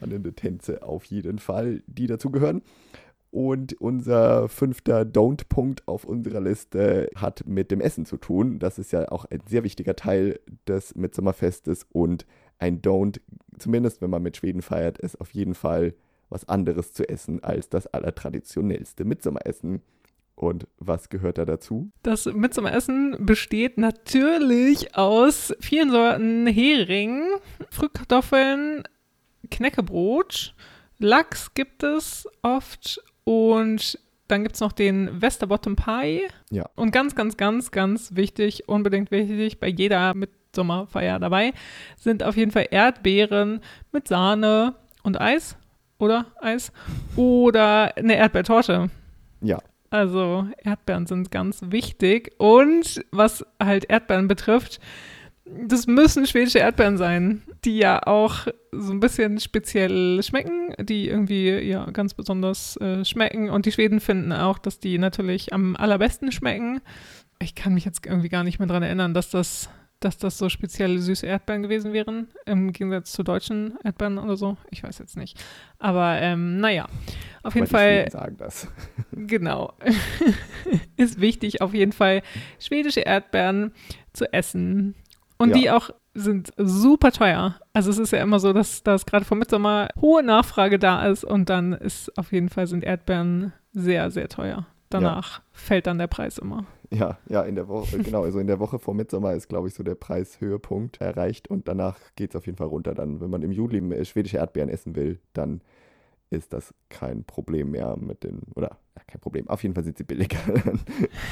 [0.04, 2.62] Spannende Tänze auf jeden Fall, die dazugehören.
[3.32, 8.60] Und unser fünfter Don't-Punkt auf unserer Liste hat mit dem Essen zu tun.
[8.60, 12.28] Das ist ja auch ein sehr wichtiger Teil des Mitsommerfestes und
[12.60, 13.22] ein Don't,
[13.58, 15.96] zumindest wenn man mit Schweden feiert, ist auf jeden Fall
[16.30, 19.82] was anderes zu essen als das allertraditionellste Mitsommeressen.
[20.36, 21.92] Und was gehört da dazu?
[22.02, 27.24] Das Midsommeressen besteht natürlich aus vielen Sorten Hering,
[27.70, 28.84] Frühkartoffeln,
[29.52, 30.56] Knäckebrot,
[31.00, 36.28] Lachs gibt es oft und Dann gibt es noch den Westerbottom Pie.
[36.50, 36.70] Ja.
[36.76, 41.54] Und ganz, ganz, ganz, ganz wichtig, unbedingt wichtig, bei jeder Mitsommerfeier dabei,
[41.98, 43.60] sind auf jeden Fall Erdbeeren
[43.92, 45.58] mit Sahne und Eis.
[46.00, 46.72] Oder Eis.
[47.16, 48.90] Oder eine Erdbeertorte.
[49.42, 49.60] Ja.
[49.90, 52.34] Also Erdbeeren sind ganz wichtig.
[52.40, 54.80] Und was halt Erdbeeren betrifft,
[55.46, 61.50] das müssen schwedische Erdbeeren sein, die ja auch so ein bisschen speziell schmecken, die irgendwie
[61.50, 63.50] ja ganz besonders äh, schmecken.
[63.50, 66.82] Und die Schweden finden auch, dass die natürlich am allerbesten schmecken.
[67.40, 70.48] Ich kann mich jetzt irgendwie gar nicht mehr daran erinnern, dass das, dass das so
[70.48, 74.56] spezielle süße Erdbeeren gewesen wären, im Gegensatz zu deutschen Erdbeeren oder so.
[74.70, 75.38] Ich weiß jetzt nicht.
[75.78, 76.88] Aber ähm, naja,
[77.44, 77.94] auf jeden Aber Fall.
[77.96, 78.68] Schweden sagen das.
[79.12, 79.74] Genau.
[80.98, 82.22] ist wichtig, auf jeden Fall
[82.60, 83.74] schwedische Erdbeeren
[84.14, 84.96] zu essen.
[85.38, 85.56] Und Ja.
[85.56, 87.56] die auch sind super teuer.
[87.74, 91.24] Also es ist ja immer so, dass, dass gerade vor Mitsommer hohe Nachfrage da ist
[91.24, 94.68] und dann ist auf jeden Fall sind Erdbeeren sehr, sehr teuer.
[94.92, 96.66] Danach fällt dann der Preis immer.
[96.92, 99.74] Ja, ja, in der Woche, genau, also in der Woche vor Mitsommer ist, glaube ich,
[99.74, 102.94] so der Preishöhepunkt erreicht und danach geht es auf jeden Fall runter.
[102.94, 105.62] Dann, wenn man im Juli äh, schwedische Erdbeeren essen will, dann
[106.30, 109.98] ist das kein Problem mehr mit den, oder ja, kein Problem, auf jeden Fall sind
[109.98, 110.38] sie billiger.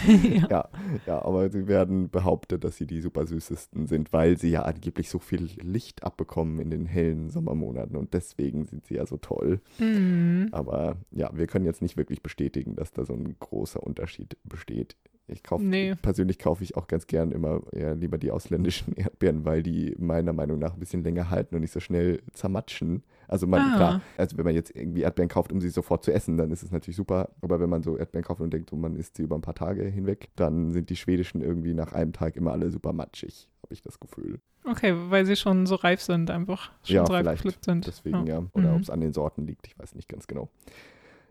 [0.08, 0.48] ja.
[0.50, 0.70] ja,
[1.06, 5.10] ja, aber sie werden behauptet, dass sie die super süßesten sind, weil sie ja angeblich
[5.10, 9.62] so viel Licht abbekommen in den hellen Sommermonaten und deswegen sind sie ja so toll.
[9.78, 10.50] Mhm.
[10.52, 14.96] Aber ja, wir können jetzt nicht wirklich bestätigen, dass da so ein großer Unterschied besteht.
[15.32, 15.96] Ich kaufe Nee.
[16.02, 20.34] persönlich kaufe ich auch ganz gern immer eher lieber die ausländischen Erdbeeren, weil die meiner
[20.34, 23.04] Meinung nach ein bisschen länger halten und nicht so schnell zermatschen.
[23.28, 23.76] Also man, Ah.
[23.76, 26.64] klar, also wenn man jetzt irgendwie Erdbeeren kauft, um sie sofort zu essen, dann ist
[26.64, 27.30] es natürlich super.
[27.42, 29.56] Aber wenn man so Erdbeeren kauft und denkt, so, man isst sie über ein paar
[29.56, 33.74] Tage hinweg, dann sind die schwedischen irgendwie nach einem Tag immer alle super matschig, habe
[33.74, 34.40] ich das Gefühl.
[34.66, 37.44] Okay, weil sie schon so reif sind, einfach schon Ja, so reif vielleicht.
[37.44, 37.88] gepflückt sind.
[37.88, 38.44] Deswegen ja.
[38.54, 38.76] Oder Mhm.
[38.76, 40.50] ob es an den Sorten liegt, ich weiß nicht ganz genau.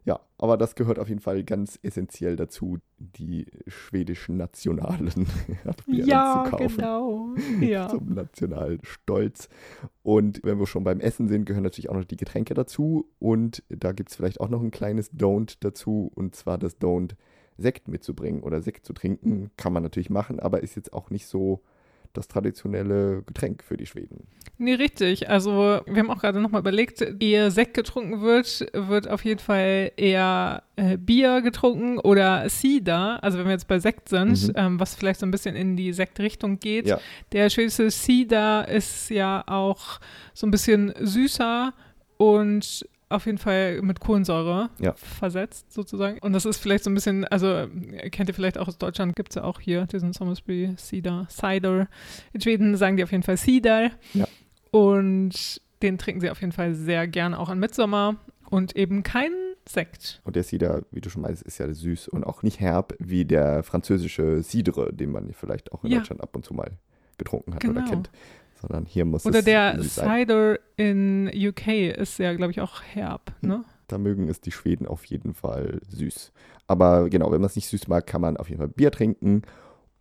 [0.04, 5.26] Ja, aber das gehört auf jeden Fall ganz essentiell dazu, die schwedischen nationalen
[5.64, 6.76] Erdbeeren Ja, zu kaufen.
[6.76, 7.34] genau.
[7.60, 7.88] Ja.
[7.88, 9.48] Zum nationalen Stolz.
[10.02, 13.10] Und wenn wir schon beim Essen sind, gehören natürlich auch noch die Getränke dazu.
[13.18, 16.10] Und da gibt es vielleicht auch noch ein kleines Don't dazu.
[16.14, 17.12] Und zwar das Don't,
[17.58, 19.50] Sekt mitzubringen oder Sekt zu trinken.
[19.58, 21.60] Kann man natürlich machen, aber ist jetzt auch nicht so
[22.12, 24.26] das traditionelle Getränk für die Schweden.
[24.58, 25.30] Nee, richtig.
[25.30, 29.92] Also wir haben auch gerade nochmal überlegt, ehe Sekt getrunken wird, wird auf jeden Fall
[29.96, 33.22] eher äh, Bier getrunken oder Cider.
[33.22, 34.52] Also wenn wir jetzt bei Sekt sind, Mhm.
[34.56, 36.86] ähm, was vielleicht so ein bisschen in die Sektrichtung geht.
[36.86, 37.00] Ja.
[37.32, 40.00] Der schwedische Cider ist ja auch
[40.34, 41.72] so ein bisschen süßer
[42.18, 44.94] und auf jeden Fall mit Kohlensäure Ja.
[44.94, 46.18] versetzt sozusagen.
[46.20, 47.66] Und das ist vielleicht so ein bisschen, also
[48.10, 51.88] kennt ihr vielleicht auch aus Deutschland, gibt es ja auch hier diesen Somersby Cider, Cider.
[52.32, 53.90] In Schweden sagen die auf jeden Fall Cider.
[54.14, 54.26] Ja.
[54.70, 58.16] Und den trinken sie auf jeden Fall sehr gern auch an Mitsommer
[58.48, 60.20] und eben keinen Sekt.
[60.24, 63.24] Und der Cider, wie du schon meinst, ist ja süß und auch nicht herb wie
[63.24, 65.98] der französische Cidre, den man vielleicht auch in Ja.
[65.98, 66.70] Deutschland ab und zu mal
[67.18, 67.80] getrunken hat Genau.
[67.80, 68.10] oder kennt.
[68.60, 69.78] Sondern hier muss Oder es der.
[69.80, 73.48] Cider in UK ist ja, glaube ich, auch herb, Hm.
[73.48, 73.64] ne?
[73.88, 76.32] Da mögen es die Schweden auf jeden Fall süß.
[76.68, 79.42] Aber genau, wenn man es nicht süß mag, kann man auf jeden Fall Bier trinken.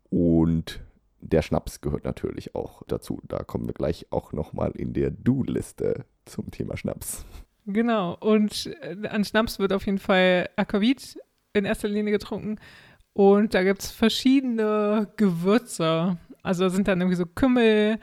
[0.10, 0.80] Und
[1.22, 3.19] der Schnaps gehört natürlich auch dazu.
[3.28, 7.26] Da kommen wir gleich auch nochmal in der Du-Liste zum Thema Schnaps.
[7.65, 8.15] Genau.
[8.19, 11.17] Und äh, an Schnaps wird auf jeden Fall Aquavit
[11.54, 12.60] in erster Linie getrunken.
[13.13, 16.17] Und da gibt es verschiedene Gewürze.
[16.43, 18.00] Also da sind dann irgendwie so Kümmel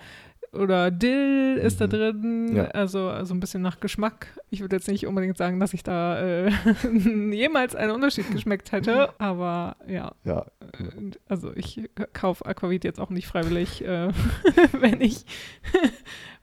[0.56, 1.90] oder Dill ist da Mhm.
[1.90, 2.56] drin.
[2.56, 2.64] Ja.
[2.68, 4.28] Also, also ein bisschen nach Geschmack.
[4.50, 6.50] Ich würde jetzt nicht unbedingt sagen, dass ich da äh,
[7.32, 9.10] jemals einen Unterschied geschmeckt hätte.
[9.18, 14.08] Aber ja, Ja, äh, also ich kaufe Aquavit jetzt auch nicht freiwillig, äh,
[14.72, 15.24] wenn ich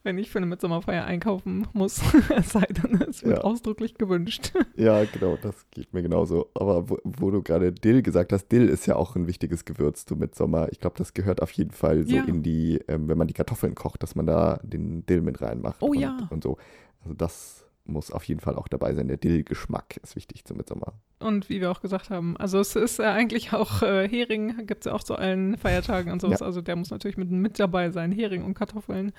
[0.03, 2.01] wenn ich für eine Mitsommerfeier einkaufen muss.
[2.35, 3.43] es sei denn, es wird Ja.
[3.43, 4.53] ausdrücklich gewünscht.
[4.75, 6.49] ja, genau, das geht mir genauso.
[6.53, 10.05] Aber wo, wo du gerade Dill gesagt hast, Dill ist ja auch ein wichtiges Gewürz
[10.05, 10.67] zu Mitsommer.
[10.71, 12.23] Ich glaube, das gehört auf jeden Fall so Ja.
[12.25, 15.77] in die, ähm, wenn man die Kartoffeln kocht, dass man da den Dill mit reinmacht.
[15.81, 16.27] Oh und, ja.
[16.29, 16.57] Und so.
[17.01, 19.09] Also das muss auf jeden Fall auch dabei sein.
[19.09, 20.93] Der Dill-Geschmack ist wichtig zu Mitsommer.
[21.19, 24.85] Und wie wir auch gesagt haben, also es ist äh, eigentlich auch äh, Hering, gibt
[24.85, 26.39] es ja auch zu allen Feiertagen und sowas.
[26.39, 26.45] Ja.
[26.45, 28.13] Also der muss natürlich mit, mit dabei sein.
[28.13, 29.11] Hering und Kartoffeln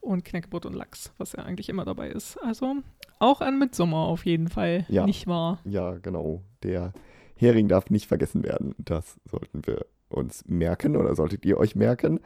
[0.00, 2.36] und Knäckebrot und Lachs, was ja eigentlich immer dabei ist.
[2.42, 2.76] Also
[3.18, 5.04] auch an Mitsommer auf jeden Fall, Ja.
[5.06, 5.58] nicht wahr?
[5.64, 6.42] Ja, genau.
[6.62, 6.92] Der
[7.36, 8.74] Hering darf nicht vergessen werden.
[8.78, 12.20] Das sollten wir uns merken oder solltet ihr euch merken.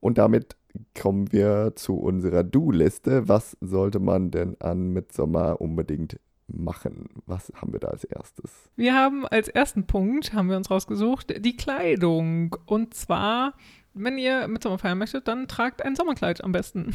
[0.00, 0.56] Und damit
[0.98, 3.28] kommen wir zu unserer Do-Liste.
[3.28, 7.08] Was sollte man denn an Mitsommer unbedingt machen?
[7.26, 8.70] Was haben wir da als erstes?
[8.76, 12.56] Wir haben als ersten Punkt, haben wir uns rausgesucht, die Kleidung.
[12.66, 13.54] Und zwar,
[13.96, 16.94] wenn ihr Mitsommer feiern möchtet, dann tragt ein Sommerkleid am besten.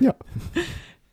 [0.00, 0.14] Ja.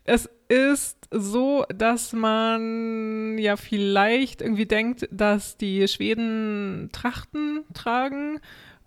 [0.05, 8.39] Es ist so, dass man ja vielleicht irgendwie denkt, dass die Schweden Trachten tragen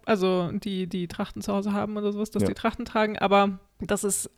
[0.04, 2.48] also die, die Trachten zu Hause haben oder sowas, dass Ja.
[2.48, 4.30] die Trachten tragen, aber das ist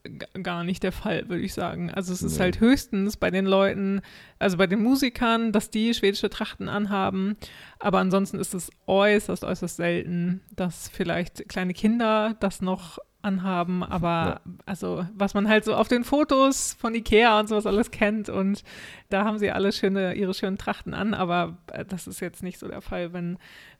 [0.42, 1.90] gar nicht der Fall, würde ich sagen.
[1.90, 2.44] Also es ist Nee.
[2.44, 4.00] halt höchstens bei den Leuten,
[4.38, 7.36] also bei den Musikern, dass die schwedische Trachten anhaben,
[7.78, 14.40] aber ansonsten ist es äußerst, äußerst selten, dass vielleicht kleine Kinder das noch anhaben, aber
[14.46, 14.52] Ja.
[14.66, 18.62] also was man halt so auf den Fotos von Ikea und sowas alles kennt und
[19.08, 22.58] da haben sie alle schöne, ihre schönen Trachten an, aber äh, das ist jetzt nicht
[22.58, 23.38] so der Fall, wenn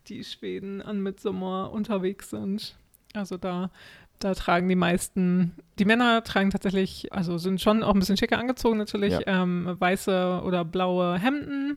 [0.09, 2.77] die Schweden an Mitsommer unterwegs sind.
[3.13, 3.71] Also da,
[4.19, 8.39] da tragen die meisten, die Männer tragen tatsächlich, also sind schon auch ein bisschen schicker
[8.39, 9.43] angezogen natürlich, Ja.
[9.43, 11.77] ähm, weiße oder blaue Hemden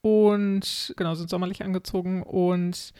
[0.00, 2.92] und genau, sind sommerlich angezogen und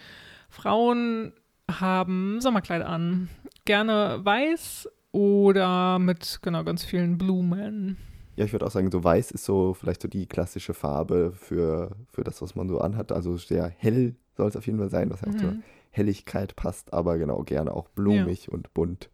[0.48, 1.32] Frauen
[1.70, 3.28] haben Sommerkleider an.
[3.64, 7.96] Gerne weiß oder mit genau ganz vielen Blumen.
[8.36, 11.90] Ja, ich würde auch sagen, so weiß ist so vielleicht so die klassische Farbe für,
[12.12, 13.12] für das, was man so anhat.
[13.12, 15.62] Also sehr hell soll es auf jeden Fall sein, was ja auch zur Mhm.
[15.92, 19.08] Helligkeit passt, aber genau gerne auch blumig und bunt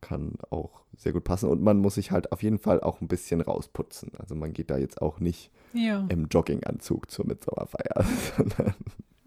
[0.00, 1.48] kann auch sehr gut passen.
[1.48, 4.12] Und man muss sich halt auf jeden Fall auch ein bisschen rausputzen.
[4.18, 6.06] Also man geht da jetzt auch nicht Ja.
[6.08, 8.04] im Jogginganzug zur Mitsommerfeier,
[8.36, 8.74] sondern,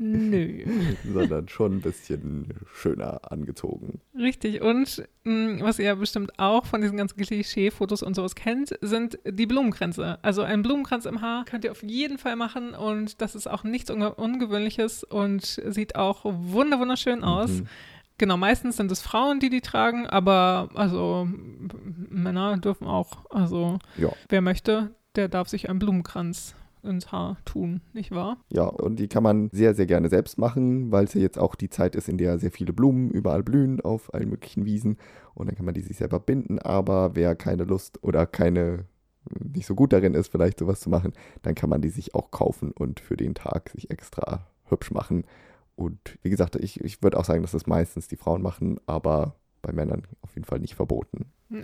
[0.04, 0.64] Nö.
[1.14, 4.02] sondern schon ein bisschen schöner angezogen.
[4.18, 4.62] Richtig.
[4.62, 9.46] Und mh, was ihr bestimmt auch von diesen ganzen Klischee-Fotos und sowas kennt, sind die
[9.46, 10.18] Blumenkränze.
[10.24, 13.64] Also ein Blumenkranz im Haar könnt ihr auf jeden Fall machen und das ist auch
[13.64, 17.50] nichts Unge Ungewöhnliches und sieht auch wunder wunderschön aus.
[17.52, 17.68] Mhm.
[18.18, 21.28] Genau, meistens sind es Frauen, die die tragen, aber also
[22.10, 23.26] Männer dürfen auch.
[23.30, 24.10] Also Ja.
[24.30, 28.38] wer möchte, der darf sich einen Blumenkranz ins Haar tun, nicht wahr?
[28.52, 31.56] Ja, und die kann man sehr, sehr gerne selbst machen, weil es ja jetzt auch
[31.56, 34.98] die Zeit ist, in der sehr viele Blumen überall blühen auf allen möglichen Wiesen.
[35.34, 36.60] Und dann kann man die sich selber binden.
[36.60, 38.86] Aber wer keine Lust oder keine
[39.39, 41.13] nicht so gut darin ist, vielleicht sowas zu machen,
[41.44, 45.26] dann kann man die sich auch kaufen und für den Tag sich extra hübsch machen.
[45.76, 49.36] Und wie gesagt, ich, ich würde auch sagen, dass das meistens die Frauen machen, aber
[49.62, 51.26] bei Männern auf jeden Fall nicht verboten.
[51.50, 51.63] Nee.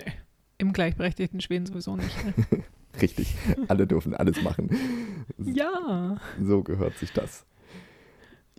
[0.59, 2.15] Im gleichberechtigten Schweden sowieso nicht.
[2.25, 2.63] Ne?
[3.01, 3.35] Richtig,
[3.67, 4.69] alle dürfen alles machen.
[5.37, 6.17] ja.
[6.43, 7.45] So gehört sich das.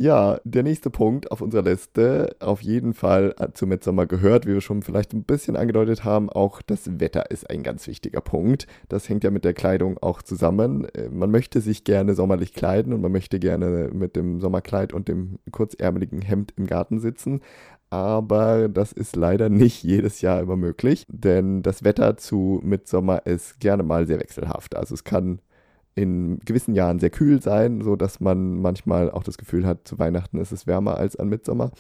[0.01, 4.53] Ja, der nächste Punkt auf unserer Liste, auf jeden Fall äh, zu Mitsommer gehört, wie
[4.53, 8.69] wir schon vielleicht ein bisschen angedeutet haben, auch das Wetter ist ein ganz wichtiger Punkt.
[8.89, 10.85] Das hängt ja mit der Kleidung auch zusammen.
[10.95, 15.09] Äh, Man möchte sich gerne sommerlich kleiden und man möchte gerne mit dem Sommerkleid und
[15.09, 17.41] dem kurzärmeligen Hemd im Garten sitzen.
[17.91, 23.61] Aber das ist leider nicht jedes Jahr immer möglich, denn das Wetter zu Mitsommer ist
[23.61, 24.77] gerne mal sehr wechselhaft.
[24.77, 25.41] Also es kann
[25.95, 29.99] in gewissen Jahren sehr kühl sein, so dass man manchmal auch das Gefühl hat, zu
[29.99, 31.73] Weihnachten ist es wärmer als an Mitsommer.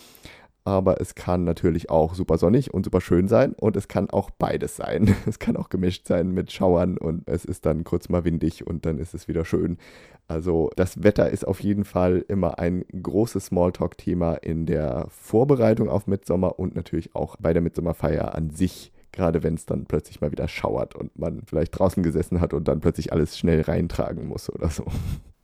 [0.68, 4.28] Aber es kann natürlich auch super sonnig und super schön sein und es kann auch
[4.30, 5.16] beides sein.
[5.26, 8.84] Es kann auch gemischt sein mit Schauern und es ist dann kurz mal windig und
[8.84, 9.78] dann ist es wieder schön.
[10.26, 16.06] Also das Wetter ist auf jeden Fall immer ein großes Smalltalk-Thema in der Vorbereitung auf
[16.06, 20.32] Mitsommer und natürlich auch bei der Mitsommerfeier an sich gerade wenn es dann plötzlich mal
[20.32, 24.52] wieder schauert und man vielleicht draußen gesessen hat und dann plötzlich alles schnell reintragen muss
[24.52, 24.84] oder so.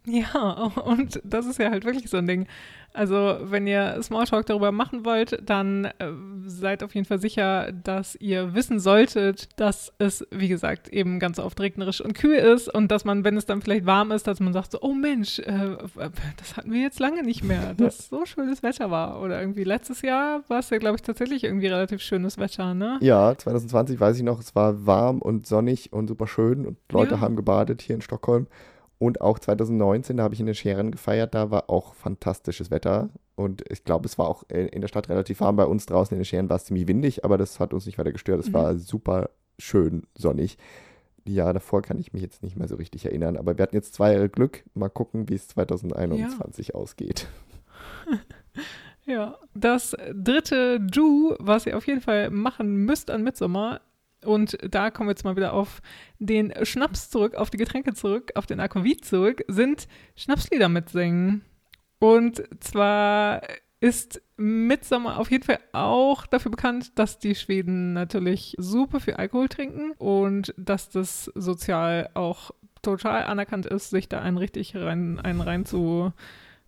[0.06, 2.46] Ja, und das ist ja halt wirklich so ein Ding.
[2.96, 6.12] Also, wenn ihr Smalltalk darüber machen wollt, dann äh,
[6.46, 11.40] seid auf jeden Fall sicher, dass ihr wissen solltet, dass es, wie gesagt, eben ganz
[11.40, 14.38] oft regnerisch und kühl ist und dass man, wenn es dann vielleicht warm ist, dass
[14.38, 15.76] man sagt so, oh Mensch, äh,
[16.36, 19.20] das hatten wir jetzt lange nicht mehr, dass so schönes Wetter war.
[19.22, 22.98] Oder irgendwie letztes Jahr war es ja, glaube ich, tatsächlich irgendwie relativ schönes Wetter, ne?
[23.00, 27.14] Ja, 2020 weiß ich noch, es war warm und sonnig und super schön und Leute
[27.14, 27.20] Ja.
[27.20, 28.46] haben gebadet hier in Stockholm.
[29.04, 33.10] Und auch 2019, da habe ich in den Scheren gefeiert, da war auch fantastisches Wetter.
[33.34, 35.56] Und ich glaube, es war auch in der Stadt relativ warm.
[35.56, 37.98] Bei uns draußen in den Scheren war es ziemlich windig, aber das hat uns nicht
[37.98, 38.40] weiter gestört.
[38.40, 38.54] Es Mhm.
[38.54, 40.56] war super schön sonnig.
[41.26, 43.76] Die Jahre davor kann ich mich jetzt nicht mehr so richtig erinnern, aber wir hatten
[43.76, 44.62] jetzt zwei Jahre Glück.
[44.74, 47.28] Mal gucken, wie es 2021 ausgeht.
[49.06, 53.82] Ja, das dritte Do, was ihr auf jeden Fall machen müsst an Mitsommer,
[54.24, 55.80] und da kommen wir jetzt mal wieder auf
[56.18, 61.44] den Schnaps zurück, auf die Getränke zurück, auf den Aquavit zurück, sind Schnapslieder mitsingen.
[61.98, 63.42] Und zwar
[63.80, 69.48] ist Mitsommer auf jeden Fall auch dafür bekannt, dass die Schweden natürlich super viel Alkohol
[69.48, 72.50] trinken und dass das sozial auch
[72.82, 76.12] total anerkannt ist, sich da einen richtig rein, einen rein zu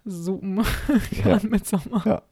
[0.07, 0.65] zoomen
[1.25, 1.35] Ja.
[1.35, 2.03] an Mitsommer.
[2.07, 2.23] Ja.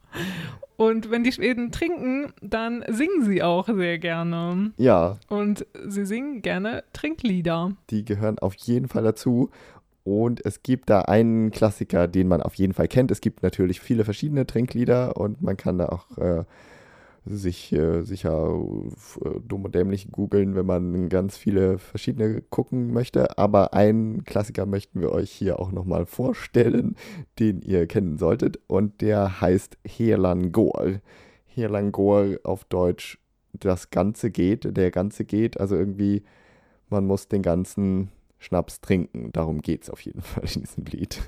[0.76, 4.72] Und wenn die Schweden trinken, dann singen sie auch sehr gerne.
[4.76, 7.72] Ja, Und sie singen gerne Trinklieder.
[7.90, 9.50] die gehören auf jeden Fall dazu.
[10.02, 13.10] Und es gibt da einen Klassiker, den man auf jeden Fall kennt.
[13.10, 16.44] Es gibt natürlich viele verschiedene Trinklieder und man kann da auch äh,
[17.26, 18.54] sich äh, sicher
[19.24, 23.38] äh, dumm und dämlich googeln, wenn man ganz viele verschiedene gucken möchte.
[23.38, 26.96] Aber einen Klassiker möchten wir euch hier auch nochmal vorstellen,
[27.38, 28.58] den ihr kennen solltet.
[28.66, 31.00] Und der heißt Herlangor.
[31.46, 33.18] Herlangor auf Deutsch
[33.52, 35.58] das Ganze geht, der Ganze geht.
[35.60, 36.24] Also irgendwie,
[36.90, 39.30] man muss den ganzen Schnaps trinken.
[39.32, 41.20] Darum geht es auf jeden Fall in diesem Lied.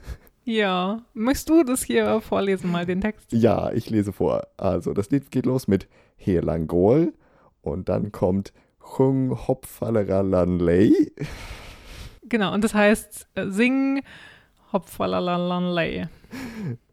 [0.49, 3.32] Ja, möchtest du das hier vorlesen, mal den Text?
[3.32, 4.47] Ja, ich lese vor.
[4.57, 7.12] Also, das Lied geht los mit Herlangol
[7.62, 10.92] und dann kommt Chung Hopfaleralanlei.
[12.22, 13.51] Genau, und das heißt äh,
[14.72, 16.08] Sing Hopfalalanlei.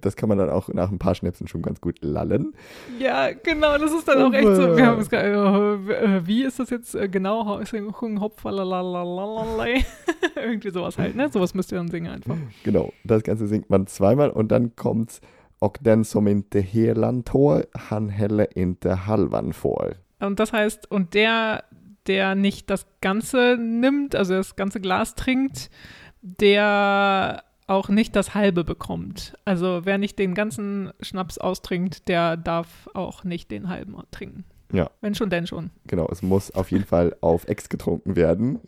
[0.02, 2.54] Das kann man dann auch nach ein paar Schnäpsen schon ganz gut lallen.
[3.00, 4.78] Ja, genau, das ist dann auch echt so.
[4.78, 7.60] Wir haben es äh, wie ist das jetzt äh, genau?
[8.20, 9.86] Hopfalalalei.
[10.36, 11.30] Irgendwie sowas halt, ne?
[11.30, 12.38] Sowas müsst ihr dann singen einfach.
[12.64, 15.22] Genau, das Ganze singt man zweimal und dann kommt's
[15.64, 19.96] Och den som inte helan tår, han heller inte halvan får.
[20.20, 21.64] Und das heißt, und der,
[22.06, 25.70] der nicht das Ganze nimmt, also das ganze Glas trinkt,
[26.22, 27.44] der
[27.74, 29.38] auch nicht das halbe bekommt.
[29.46, 34.46] Also wer nicht den ganzen Schnaps austrinkt, der darf auch nicht den halben trinken.
[34.72, 34.90] Ja.
[35.02, 35.70] Wenn schon, denn schon.
[35.86, 38.60] Genau, es muss auf jeden Fall auf Ex getrunken werden,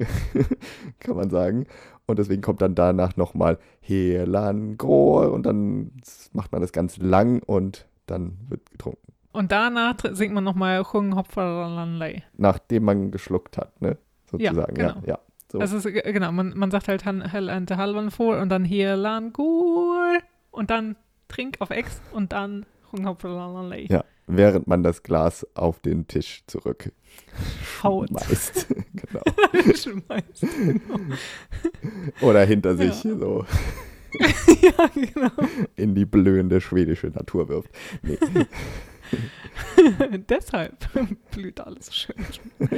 [0.99, 1.65] kann man sagen.
[2.05, 5.91] Und deswegen kommt dann danach nochmal Helangor und dann
[6.33, 9.13] macht man das ganz lang und dann wird getrunken.
[9.31, 12.23] Und danach singt man nochmal Hung Hopfalanlei.
[12.37, 13.97] Nachdem man geschluckt hat, ne?
[14.29, 14.91] Sozusagen, ja.
[14.91, 15.05] Genau.
[15.05, 15.19] ja, ja.
[15.55, 15.61] So.
[15.61, 20.17] Also ist, genau, man, man sagt halt Hell and Halvan vor und dann hier Langur
[20.51, 20.97] und dann
[21.29, 22.65] Trink auf Ex und dann.
[23.89, 26.91] Ja, während man das Glas auf den Tisch zurück
[27.83, 28.09] haut.
[28.09, 28.67] Schmeißt.
[28.93, 29.21] genau.
[29.75, 30.99] schmeißt, genau.
[32.21, 33.17] Oder hinter sich ja.
[33.17, 33.45] so.
[34.61, 35.31] ja, genau.
[35.75, 37.69] In die blühende schwedische Natur wirft.
[38.01, 38.17] Nee.
[40.29, 40.89] Deshalb
[41.31, 42.15] blüht alles schön.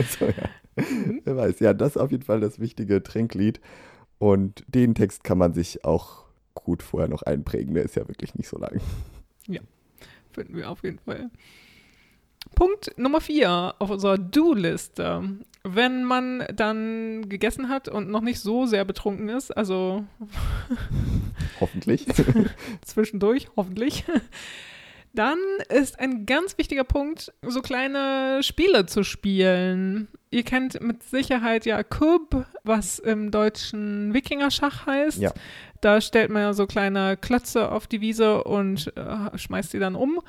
[0.09, 0.49] so, ja.
[1.23, 1.59] Wer weiß.
[1.59, 3.59] Ja, das ist auf jeden Fall das wichtige Trinklied.
[4.19, 7.73] Und den Text kann man sich auch gut vorher noch einprägen.
[7.75, 8.81] Der ist ja wirklich nicht so lang.
[9.47, 9.61] Ja,
[10.31, 11.29] finden wir auf jeden Fall.
[12.55, 15.37] Punkt Nummer vier auf unserer Do-Liste.
[15.63, 20.05] Wenn man dann gegessen hat und noch nicht so sehr betrunken ist, also
[21.59, 22.05] hoffentlich
[22.85, 24.05] zwischendurch, hoffentlich,
[25.13, 30.07] dann ist ein ganz wichtiger Punkt, so kleine Spiele zu spielen.
[30.37, 35.17] Ihr kennt mit Sicherheit ja Kub, was im deutschen Wikingerschach heißt.
[35.17, 35.33] Ja.
[35.81, 39.95] Da stellt man ja so kleine Klötze auf die Wiese und äh, schmeißt sie dann
[39.95, 40.21] um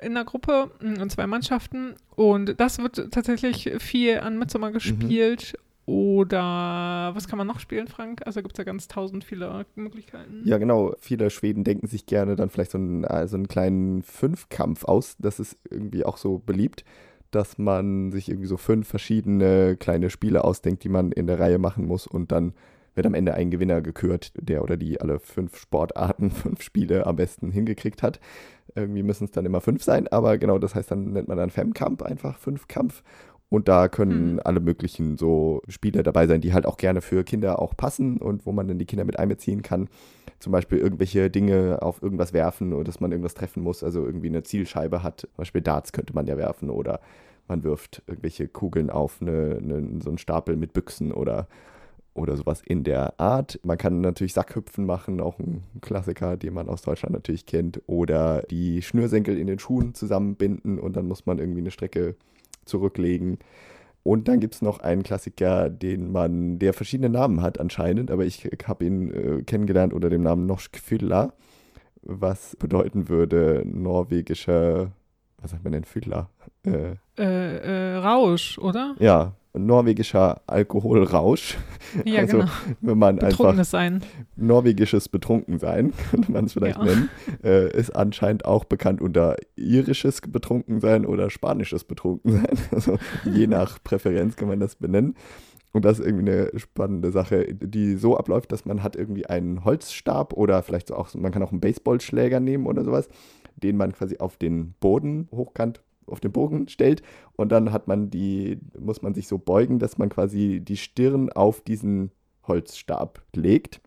[0.00, 1.94] in der Gruppe, in zwei Mannschaften.
[2.14, 4.74] Und das wird tatsächlich viel an Midsommer mhm.
[4.74, 5.54] gespielt.
[5.56, 5.92] Mhm.
[5.92, 8.22] Oder was kann man noch spielen, Frank?
[8.24, 10.42] Also gibt es ja ganz tausend viele Möglichkeiten.
[10.44, 10.94] Ja, genau.
[11.00, 15.16] Viele Schweden denken sich gerne dann vielleicht so einen, äh, so einen kleinen Fünfkampf aus.
[15.18, 16.84] Das ist irgendwie auch so beliebt,
[17.36, 21.58] dass man sich irgendwie so fünf verschiedene kleine Spiele ausdenkt, die man in der Reihe
[21.58, 22.54] machen muss und dann
[22.94, 27.16] wird am Ende ein Gewinner gekürt, der oder die alle fünf Sportarten, fünf Spiele am
[27.16, 28.20] besten hingekriegt hat.
[28.74, 31.50] Irgendwie müssen es dann immer fünf sein, aber genau, das heißt, dann nennt man dann
[31.50, 33.02] Femkampf einfach Fünfkampf.
[33.48, 34.40] Und da können mhm.
[34.42, 38.44] alle möglichen so Spiele dabei sein, die halt auch gerne für Kinder auch passen und
[38.46, 39.88] wo man dann die Kinder mit einbeziehen kann.
[40.38, 44.28] Zum Beispiel irgendwelche Dinge auf irgendwas werfen oder dass man irgendwas treffen muss, also irgendwie
[44.28, 45.20] eine Zielscheibe hat.
[45.22, 47.00] Zum Beispiel Darts könnte man ja werfen oder
[47.48, 51.48] man wirft irgendwelche Kugeln auf eine, eine, so einen Stapel mit Büchsen oder,
[52.14, 53.60] oder sowas in der Art.
[53.62, 57.82] Man kann natürlich Sackhüpfen machen, auch ein Klassiker, den man aus Deutschland natürlich kennt.
[57.86, 62.16] Oder die Schnürsenkel in den Schuhen zusammenbinden und dann muss man irgendwie eine Strecke
[62.64, 63.38] zurücklegen.
[64.06, 68.24] Und dann gibt es noch einen Klassiker, den man, der verschiedene Namen hat anscheinend, aber
[68.24, 71.32] ich habe ihn äh, kennengelernt unter dem Namen Norsk Fylla,
[72.02, 74.92] was bedeuten würde norwegischer,
[75.42, 76.30] was sagt man denn, Fylla?
[76.64, 78.94] Äh, äh, äh Rausch, oder?
[79.00, 81.56] Ja, norwegischer Alkoholrausch.
[82.04, 82.50] Ja, also, genau.
[82.80, 84.02] Wenn man einfach sein.
[84.36, 86.84] norwegisches Betrunkensein, könnte man es vielleicht ja.
[86.84, 87.10] nennen,
[87.42, 92.46] äh, ist anscheinend auch bekannt unter irisches Betrunkensein oder spanisches Betrunkensein.
[92.72, 95.14] Also je nach Präferenz kann man das benennen.
[95.72, 99.64] Und das ist irgendwie eine spannende Sache, die so abläuft, dass man hat irgendwie einen
[99.64, 103.08] Holzstab oder vielleicht auch, man kann auch einen Baseballschläger nehmen oder sowas,
[103.56, 107.02] den man quasi auf den Boden hochkant auf den Bogen stellt
[107.36, 111.30] und dann hat man die, muss man sich so beugen, dass man quasi die Stirn
[111.30, 112.10] auf diesen
[112.46, 113.80] Holzstab legt.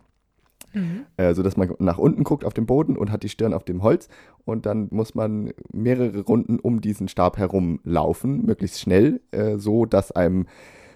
[0.72, 1.06] Mhm.
[1.16, 3.64] Äh, so dass man nach unten guckt auf den Boden und hat die Stirn auf
[3.64, 4.08] dem Holz
[4.44, 9.84] und dann muss man mehrere Runden um diesen Stab herum laufen, möglichst schnell, äh, so
[9.84, 10.46] dass einem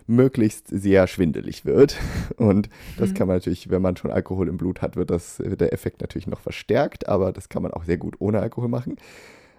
[0.07, 1.97] möglichst sehr schwindelig wird.
[2.37, 2.69] Und
[2.99, 3.15] das mhm.
[3.15, 6.01] kann man natürlich, wenn man schon Alkohol im Blut hat, wird, das, wird der Effekt
[6.01, 8.97] natürlich noch verstärkt, aber das kann man auch sehr gut ohne Alkohol machen.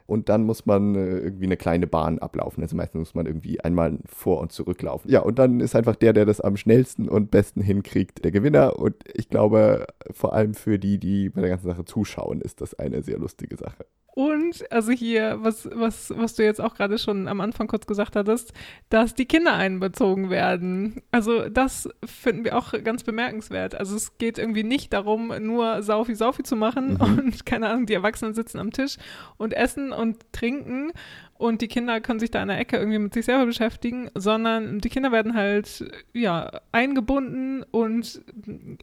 [0.08, 2.62] Und dann muss man äh, irgendwie eine kleine Bahn ablaufen.
[2.62, 5.10] Also meistens muss man irgendwie einmal vor und zurücklaufen.
[5.10, 8.78] Ja, und dann ist einfach der, der das am schnellsten und besten hinkriegt, der Gewinner.
[8.78, 12.76] Und ich glaube, vor allem für die, die bei der ganzen Sache zuschauen, ist das
[12.76, 13.86] eine sehr lustige Sache.
[14.16, 18.16] Und also hier, was, was, was du jetzt auch gerade schon am Anfang kurz gesagt
[18.16, 18.53] hattest,
[18.88, 21.01] dass die Kinder einbezogen werden.
[21.11, 23.76] Also das finden wir auch ganz bemerkenswert.
[23.76, 27.01] Also es geht irgendwie nicht darum, nur Saufi Saufi zu machen mhm.
[27.01, 28.95] und keine Ahnung, die Erwachsenen sitzen am Tisch
[29.36, 30.93] und essen und trinken
[31.38, 34.80] und die Kinder können sich da in der Ecke irgendwie mit sich selber beschäftigen, sondern
[34.80, 35.84] die Kinder werden halt
[36.14, 38.22] ja eingebunden und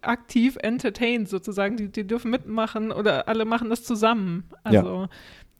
[0.02, 1.76] aktiv entertained sozusagen.
[1.78, 4.44] Die, die dürfen mitmachen oder alle machen das zusammen.
[4.64, 5.08] Also ja.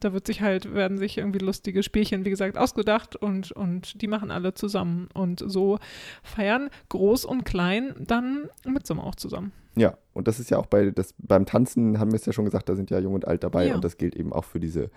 [0.01, 4.09] da wird sich halt, werden sich irgendwie lustige Spielchen, wie gesagt, ausgedacht und, und die
[4.09, 5.09] machen alle zusammen.
[5.15, 5.79] Und so
[6.23, 9.53] feiern groß und klein dann mit Sommer auch zusammen.
[9.77, 12.45] Ja, und das ist ja auch bei das, beim Tanzen, haben wir es ja schon
[12.45, 13.75] gesagt, da sind ja Jung und Alt dabei ja.
[13.75, 14.91] und das gilt eben auch für diese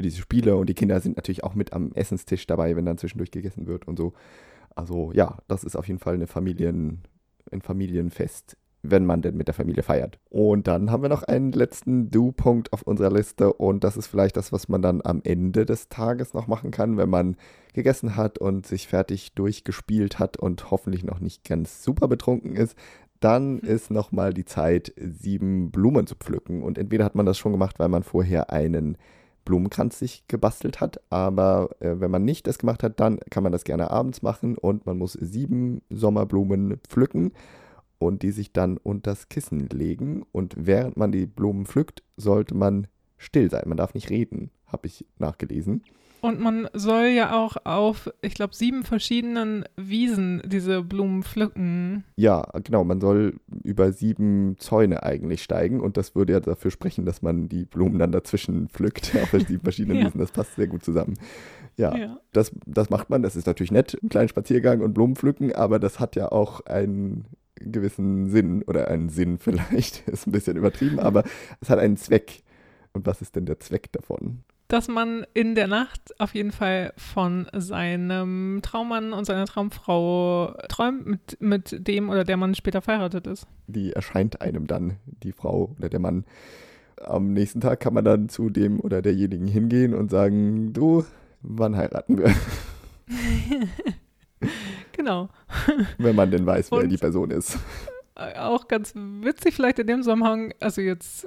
[0.00, 2.96] für diese Spiele und die Kinder sind natürlich auch mit am Essenstisch dabei, wenn dann
[2.96, 4.14] zwischendurch gegessen wird und so.
[4.74, 7.02] Also ja, das ist auf jeden Fall eine Familien,
[7.52, 10.18] ein Familienfest, wenn man denn mit der Familie feiert.
[10.30, 14.38] Und dann haben wir noch einen letzten Do-Punkt auf unserer Liste und das ist vielleicht
[14.38, 17.36] das, was man dann am Ende des Tages noch machen kann, wenn man
[17.74, 22.74] gegessen hat und sich fertig durchgespielt hat und hoffentlich noch nicht ganz super betrunken ist.
[23.20, 23.68] Dann mhm.
[23.68, 26.62] ist nochmal die Zeit, sieben Blumen zu pflücken.
[26.62, 28.96] Und entweder hat man das schon gemacht, weil man vorher einen
[29.50, 31.00] Blumenkranz sich gebastelt hat.
[31.10, 34.56] Aber äh, wenn man nicht das gemacht hat, dann kann man das gerne abends machen
[34.56, 37.32] und man muss sieben Sommerblumen pflücken
[37.98, 40.24] und die sich dann unter das Kissen legen.
[40.30, 42.86] Und während man die Blumen pflückt, sollte man
[43.18, 43.64] still sein.
[43.66, 45.82] Man darf nicht reden, habe ich nachgelesen.
[46.20, 52.04] Und man soll ja auch auf, ich glaube, sieben verschiedenen Wiesen diese Blumen pflücken.
[52.16, 52.84] Ja, genau.
[52.84, 57.48] Man soll über sieben Zäune eigentlich steigen und das würde ja dafür sprechen, dass man
[57.48, 60.06] die Blumen dann dazwischen pflückt auf sieben verschiedenen ja.
[60.06, 60.20] Wiesen.
[60.20, 61.14] Das passt sehr gut zusammen.
[61.76, 63.22] Ja, ja, Das, das macht man.
[63.22, 66.60] Das ist natürlich nett, einen kleinen Spaziergang und Blumen pflücken, aber das hat ja auch
[66.66, 67.24] einen
[67.56, 70.08] gewissen Sinn oder einen Sinn vielleicht.
[70.08, 71.24] ist ein bisschen übertrieben, aber
[71.60, 72.42] es hat einen Zweck.
[72.92, 74.42] Und was ist denn der Zweck davon?
[74.70, 81.06] Dass man in der Nacht auf jeden Fall von seinem Traummann und seiner Traumfrau träumt,
[81.06, 83.48] mit, mit dem oder der man später verheiratet ist.
[83.66, 86.24] Die erscheint einem dann, die Frau oder der Mann.
[87.00, 91.04] Am nächsten Tag kann man dann zu dem oder derjenigen hingehen und sagen, du,
[91.42, 92.32] wann heiraten wir?
[94.92, 95.30] genau.
[95.98, 97.58] Wenn man denn weiß, wer und die Person ist.
[98.14, 101.26] Auch ganz witzig vielleicht in dem Zusammenhang, also jetzt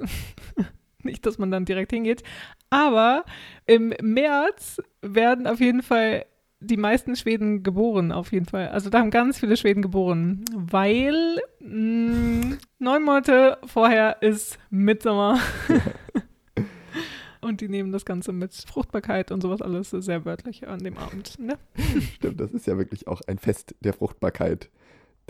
[1.10, 2.22] nicht, dass man dann direkt hingeht.
[2.70, 3.24] Aber
[3.66, 6.26] im März werden auf jeden Fall
[6.60, 8.68] die meisten Schweden geboren, auf jeden Fall.
[8.68, 15.38] Also da haben ganz viele Schweden geboren, weil mh, mm, neun Monate vorher ist Mitsommer.
[17.40, 21.38] Und die nehmen das Ganze mit Fruchtbarkeit und sowas alles sehr wörtlich an dem Abend.
[21.38, 21.58] Ne?
[22.14, 24.70] Stimmt, das ist ja wirklich auch ein Fest der Fruchtbarkeit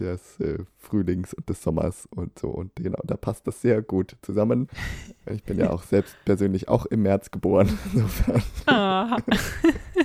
[0.01, 2.49] des äh, Frühlings und des Sommers und so.
[2.49, 4.69] Und genau, da passt das sehr gut zusammen.
[5.27, 7.79] Ich bin ja auch selbst persönlich auch im März geboren.
[7.95, 8.43] Insofern.
[8.67, 9.17] Aha.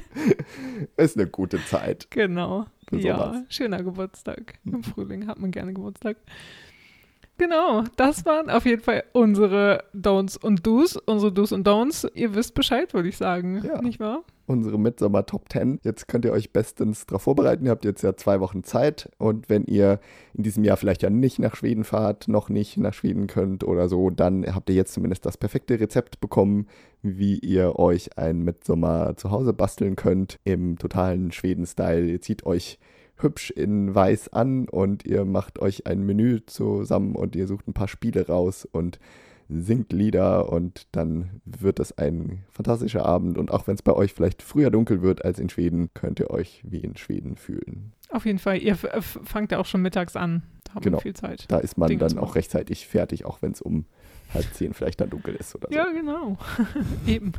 [0.97, 2.07] ist eine gute Zeit.
[2.09, 2.67] Genau.
[2.91, 4.59] Ja, schöner Geburtstag.
[4.63, 6.15] Im Frühling hat man gerne Geburtstag.
[7.37, 12.09] Genau, das waren auf jeden Fall unsere Don'ts und Do's, unsere Do's und Don'ts.
[12.13, 13.81] Ihr wisst Bescheid, würde ich sagen, ja.
[13.81, 14.23] nicht wahr?
[14.49, 15.79] Unsere Mitsommer Top 10.
[15.83, 17.65] Jetzt könnt ihr euch bestens darauf vorbereiten.
[17.65, 19.99] Ihr habt jetzt ja zwei Wochen Zeit und wenn ihr
[20.33, 23.87] in diesem Jahr vielleicht ja nicht nach Schweden fahrt, noch nicht nach Schweden könnt oder
[23.87, 26.65] so, dann habt ihr jetzt zumindest das perfekte Rezept bekommen,
[27.03, 32.07] wie ihr euch ein Mitsommer zu Hause basteln könnt im totalen Schweden-Style.
[32.07, 32.79] Ihr zieht euch
[33.17, 37.73] hübsch in weiß an und ihr macht euch ein Menü zusammen und ihr sucht ein
[37.73, 38.99] paar Spiele raus und
[39.49, 44.13] singt Lieder und dann wird es ein fantastischer Abend und auch wenn es bei euch
[44.13, 47.93] vielleicht früher dunkel wird als in Schweden, könnt ihr euch wie in Schweden fühlen.
[48.11, 50.99] Auf jeden Fall, ihr fangt ja auch schon mittags an, da haben genau.
[50.99, 51.45] viel Zeit.
[51.49, 53.85] Da ist man Dinge dann auch rechtzeitig fertig, auch wenn es um
[54.33, 55.75] halb zehn vielleicht dann dunkel ist oder so.
[55.75, 56.37] Ja, genau.
[57.07, 57.33] Eben.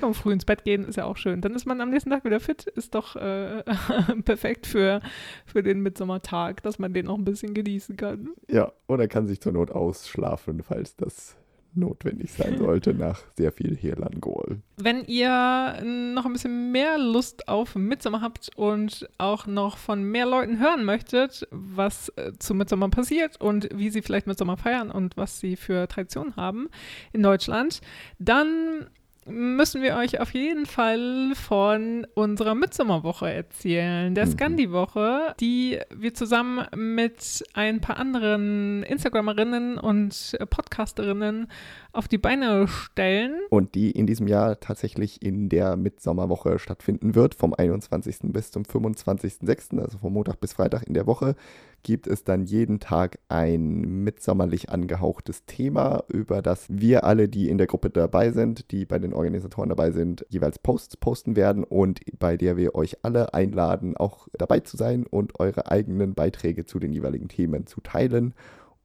[0.00, 1.40] Ja, früh ins Bett gehen ist ja auch schön.
[1.40, 3.62] Dann ist man am nächsten Tag wieder fit, ist doch äh,
[4.24, 5.00] perfekt für,
[5.44, 8.30] für den Mitsommertag, dass man den noch ein bisschen genießen kann.
[8.48, 11.36] Ja, oder kann sich zur Not ausschlafen, falls das
[11.74, 14.58] notwendig sein sollte nach sehr viel Hirlangol.
[14.76, 20.26] Wenn ihr noch ein bisschen mehr Lust auf Midsommer habt und auch noch von mehr
[20.26, 25.16] Leuten hören möchtet, was äh, zu Midsommer passiert und wie sie vielleicht Midsommer feiern und
[25.16, 26.68] was sie für Traditionen haben
[27.12, 27.80] in Deutschland,
[28.18, 28.86] dann
[29.28, 34.30] müssen wir euch auf jeden Fall von unserer Midsommerwoche erzählen, der mhm.
[34.32, 41.48] Scandi-Woche, die wir zusammen mit ein paar anderen Instagramerinnen und Podcasterinnen
[41.92, 43.40] auf die Beine stellen.
[43.50, 48.32] Und die in diesem Jahr tatsächlich in der Mitsommerwoche stattfinden wird, vom 21.
[48.32, 51.34] bis zum 25.06., also vom Montag bis Freitag in der Woche,
[51.82, 57.58] gibt es dann jeden Tag ein mitsommerlich angehauchtes Thema, über das wir alle, die in
[57.58, 62.00] der Gruppe dabei sind, die bei den Organisatoren dabei sind, jeweils Posts posten werden und
[62.18, 66.78] bei der wir euch alle einladen, auch dabei zu sein und eure eigenen Beiträge zu
[66.78, 68.34] den jeweiligen Themen zu teilen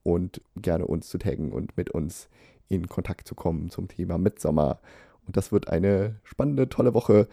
[0.04, 2.30] und gerne uns zu taggen und mit uns
[2.70, 4.80] in Kontakt zu kommen zum Thema Mitsommer.
[5.26, 7.28] Und das wird eine spannende, tolle Woche.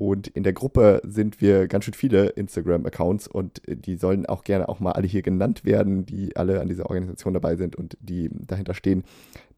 [0.00, 4.70] Und in der Gruppe sind wir ganz schön viele Instagram-Accounts und die sollen auch gerne
[4.70, 8.30] auch mal alle hier genannt werden, die alle an dieser Organisation dabei sind und die
[8.32, 9.04] dahinter stehen.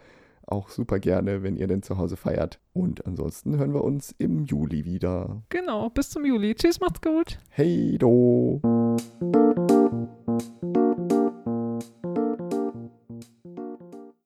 [0.50, 2.60] auch super gerne, wenn ihr denn zu Hause feiert.
[2.72, 5.42] Und ansonsten hören wir uns im Juli wieder.
[5.48, 6.54] Genau, bis zum Juli.
[6.54, 7.38] Tschüss, macht's gut.
[7.50, 8.60] Hey do.